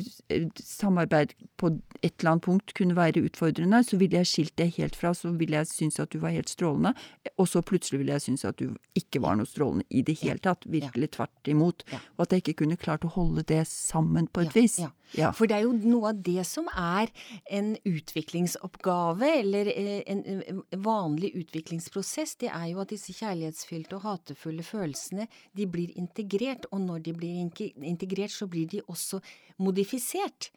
samarbeid 0.60 1.32
på 1.56 1.70
et 2.02 2.12
eller 2.20 2.30
annet 2.32 2.42
punkt 2.44 2.74
kunne 2.74 2.96
være 2.96 3.22
utfordrende, 3.24 3.80
så 3.86 3.96
ville 3.96 4.18
jeg 4.20 4.26
skilt 4.26 4.56
det 4.58 4.74
helt 4.76 4.96
fra, 4.98 5.12
så 5.14 5.30
ville 5.38 5.56
jeg 5.56 5.66
synes 5.70 6.00
at 6.00 6.10
du 6.12 6.18
var 6.18 6.30
helt 6.34 6.48
strålende, 6.50 6.92
og 7.38 7.46
så 7.48 7.62
plutselig 7.62 7.98
ville 8.02 8.12
jeg 8.12 8.20
synes 8.26 8.44
at 8.44 8.58
du 8.58 8.74
ikke 8.98 9.22
var 9.22 9.36
noe 9.36 9.46
strålende 9.46 9.84
i 9.90 10.02
det 10.02 10.18
hele 10.20 10.38
tatt. 10.38 10.66
Virkelig 10.66 11.10
tvert 11.16 11.48
imot. 11.48 11.84
Ja. 11.92 11.98
Og 12.18 12.26
at 12.26 12.32
jeg 12.32 12.42
ikke 12.42 12.58
kunne 12.64 12.76
klart 12.76 13.04
å 13.04 13.12
holde 13.14 13.42
det 13.48 13.66
sammen 13.68 14.26
på 14.28 14.40
et 14.42 14.54
Ja, 14.56 14.60
vis. 14.60 14.78
ja. 15.16 15.30
For 15.32 15.46
det 15.46 15.56
er 15.56 15.62
jo 15.62 15.72
noe 15.72 16.08
av 16.10 16.22
det 16.22 16.44
som 16.46 16.66
er 16.76 17.08
en 17.50 17.76
utviklingsoppgave, 17.86 19.22
eller 19.40 19.66
eh, 19.66 20.02
en 20.06 20.22
en 20.26 20.62
vanlig 20.82 21.32
utviklingsprosess, 21.36 22.36
det 22.36 22.48
er 22.50 22.66
jo 22.72 22.80
at 22.80 22.88
disse 22.90 23.12
kjærlighetsfylte 23.12 23.94
og 23.96 24.02
hatefulle 24.02 24.62
følelsene, 24.62 25.28
de 25.56 25.66
blir 25.66 25.92
integrert, 25.96 26.66
og 26.72 26.80
når 26.80 26.98
de 27.02 27.12
blir 27.12 27.21
inki- 27.28 27.72
integrert, 27.86 28.32
så 28.34 28.46
blir 28.50 28.66
de 28.68 28.82
også 28.88 29.20
modifisert. 29.62 30.50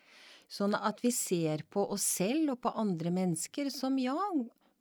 Sånn 0.48 0.76
at 0.78 1.00
vi 1.02 1.10
ser 1.12 1.64
på 1.74 1.84
oss 1.92 2.04
selv 2.20 2.54
og 2.54 2.62
på 2.62 2.72
andre 2.78 3.12
mennesker 3.14 3.70
som 3.74 3.98
ja, 3.98 4.16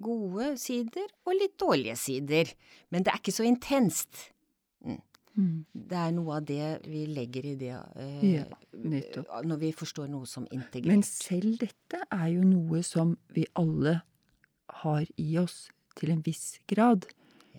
gode 0.05 0.55
sider 0.61 1.07
og 1.25 1.37
litt 1.39 1.55
dårlige 1.61 1.97
sider, 1.97 2.51
men 2.93 3.03
det 3.05 3.13
er 3.15 3.21
ikke 3.23 3.33
så 3.33 3.47
intenst. 3.49 4.31
Mm. 5.35 5.65
Det 5.75 5.97
er 5.99 6.13
noe 6.15 6.37
av 6.37 6.45
det 6.47 6.67
vi 6.87 7.07
legger 7.11 7.47
i 7.49 7.55
det 7.59 7.73
eh, 7.75 8.27
Ja, 8.37 9.41
når 9.43 9.59
vi 9.65 9.71
forstår 9.75 10.07
noe 10.13 10.29
som 10.31 10.45
integrert. 10.55 10.93
Men 10.93 11.03
selv 11.03 11.57
dette 11.59 12.05
er 12.07 12.29
jo 12.37 12.45
noe 12.47 12.85
som 12.87 13.17
vi 13.35 13.43
alle 13.59 13.97
har 14.85 15.09
i 15.19 15.33
oss 15.41 15.65
til 15.99 16.13
en 16.15 16.23
viss 16.27 16.61
grad. 16.71 17.09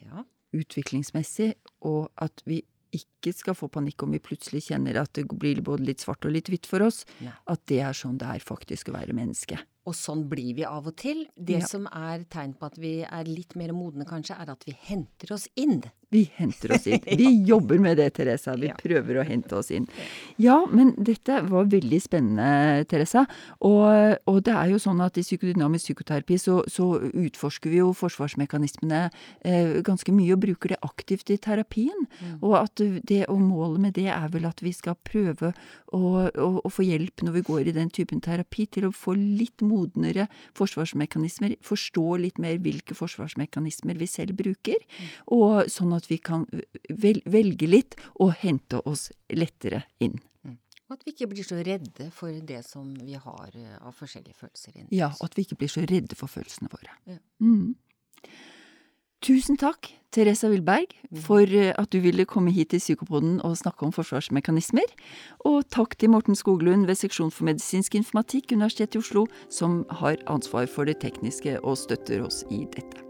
ja. 0.05 0.23
utviklingsmessig, 0.55 1.49
og 1.83 2.07
at 2.15 2.39
vi 2.47 2.61
ikke 2.97 3.33
skal 3.35 3.55
få 3.57 3.69
panikk 3.71 4.03
om 4.05 4.11
vi 4.15 4.19
plutselig 4.23 4.63
kjenner 4.69 5.01
at 5.01 5.13
det 5.17 5.27
blir 5.31 5.61
både 5.65 5.85
litt 5.87 6.03
svart 6.03 6.25
og 6.25 6.31
litt 6.35 6.49
hvitt 6.51 6.65
for 6.69 6.85
oss. 6.85 7.03
Nei. 7.21 7.33
At 7.51 7.65
det 7.71 7.79
er 7.85 7.93
sånn 7.97 8.17
det 8.21 8.27
er 8.27 8.43
faktisk 8.43 8.89
å 8.91 8.95
være 8.97 9.15
menneske. 9.17 9.59
Og 9.85 9.93
sånn 9.93 10.23
blir 10.29 10.55
vi 10.57 10.63
av 10.65 10.87
og 10.89 10.95
til. 10.97 11.27
Det 11.37 11.59
Ja. 11.59 11.65
som 11.67 11.85
er 11.91 12.23
tegn 12.25 12.55
på 12.57 12.65
at 12.65 12.77
vi 12.81 13.03
er 13.03 13.23
litt 13.29 13.55
mer 13.55 13.69
modne, 13.69 14.03
kanskje, 14.05 14.39
er 14.41 14.49
at 14.49 14.63
vi 14.65 14.71
henter 14.73 15.33
oss 15.35 15.47
inn. 15.55 15.83
Vi 16.15 16.23
henter 16.39 16.75
oss 16.77 16.87
inn. 16.87 17.03
Vi 17.05 17.29
jobber 17.51 17.81
med 17.83 17.99
det, 17.99 18.09
Teresa. 18.15 18.55
Vi 18.59 18.71
prøver 18.79 19.19
å 19.19 19.27
hente 19.27 19.57
oss 19.59 19.71
inn. 19.75 19.87
Ja, 20.41 20.61
men 20.71 20.93
dette 20.97 21.41
var 21.49 21.67
veldig 21.71 21.99
spennende, 22.03 22.85
Teresa. 22.89 23.25
Og, 23.67 24.15
og 24.29 24.41
det 24.47 24.55
er 24.55 24.71
jo 24.71 24.81
sånn 24.81 25.03
at 25.03 25.19
i 25.19 25.25
psykodynamisk 25.25 25.91
psykoterapi 25.91 26.39
så, 26.41 26.61
så 26.71 26.87
utforsker 27.09 27.73
vi 27.73 27.81
jo 27.81 27.91
forsvarsmekanismene 27.97 29.01
eh, 29.45 29.79
ganske 29.85 30.13
mye 30.15 30.35
og 30.35 30.43
bruker 30.45 30.75
det 30.75 30.81
aktivt 30.85 31.31
i 31.33 31.39
terapien. 31.41 32.07
Og 32.41 32.55
at 32.61 32.79
det, 32.79 33.25
og 33.31 33.41
målet 33.41 33.83
med 33.87 33.97
det 33.97 34.07
er 34.13 34.29
vel 34.33 34.47
at 34.49 34.63
vi 34.63 34.73
skal 34.75 34.97
prøve 35.07 35.51
å, 35.95 36.01
å, 36.27 36.49
å 36.65 36.71
få 36.71 36.85
hjelp 36.85 37.25
når 37.25 37.37
vi 37.39 37.45
går 37.49 37.69
i 37.69 37.75
den 37.75 37.91
typen 37.93 38.21
terapi, 38.23 38.67
til 38.71 38.89
å 38.89 38.93
få 38.95 39.15
litt 39.17 39.63
modnere 39.65 40.27
forsvarsmekanismer, 40.57 41.57
forstå 41.65 42.05
litt 42.23 42.41
mer 42.41 42.59
hvilke 42.63 42.97
forsvarsmekanismer 42.97 43.99
vi 43.99 44.09
selv 44.09 44.37
bruker, 44.39 44.81
og 45.33 45.69
sånn 45.71 45.93
at 45.95 46.04
vi 46.11 46.19
kan 46.21 46.45
velge 46.89 47.69
litt 47.69 47.99
og 48.15 48.35
hente 48.41 48.81
oss 48.85 49.09
lettere 49.33 49.85
inn. 49.99 50.19
Og 50.85 50.99
at 50.99 51.05
vi 51.05 51.15
ikke 51.15 51.31
blir 51.31 51.45
så 51.45 51.57
redde 51.65 52.11
for 52.13 52.33
det 52.45 52.61
som 52.67 52.91
vi 52.93 53.17
har 53.17 53.55
eh, 53.57 53.77
av 53.81 53.95
forskjellige 53.97 54.37
følelser 54.37 54.75
inni 54.75 54.99
Ja, 54.99 55.09
og 55.17 55.31
at 55.31 55.37
vi 55.37 55.47
ikke 55.47 55.57
blir 55.63 55.71
så 55.71 55.81
redde 55.81 56.17
for 56.17 56.29
følelsene 56.29 56.69
våre. 56.69 56.93
Ja. 57.09 57.17
Mm. 57.41 57.73
Tusen 59.25 59.57
takk, 59.57 59.89
Teresa 60.13 60.51
Wilberg, 60.51 60.93
for 61.25 61.49
eh, 61.49 61.71
at 61.73 61.89
du 61.89 61.97
ville 62.03 62.27
komme 62.29 62.53
hit 62.53 62.69
til 62.75 62.83
Psykopoden 62.83 63.39
og 63.41 63.57
snakke 63.57 63.87
om 63.87 63.95
forsvarsmekanismer. 63.95 64.93
Og 65.49 65.65
takk 65.73 65.97
til 65.97 66.13
Morten 66.13 66.37
Skoglund 66.37 66.85
ved 66.85 67.01
Seksjon 67.01 67.33
for 67.33 67.49
medisinsk 67.49 67.97
informatikk, 67.97 68.53
Universitetet 68.53 68.99
i 68.99 69.01
Oslo, 69.01 69.25
som 69.49 69.81
har 70.03 70.21
ansvar 70.29 70.69
for 70.69 70.85
det 70.85 70.99
tekniske 71.01 71.57
og 71.63 71.79
støtter 71.81 72.21
oss 72.27 72.43
i 72.53 72.61
dette. 72.77 73.04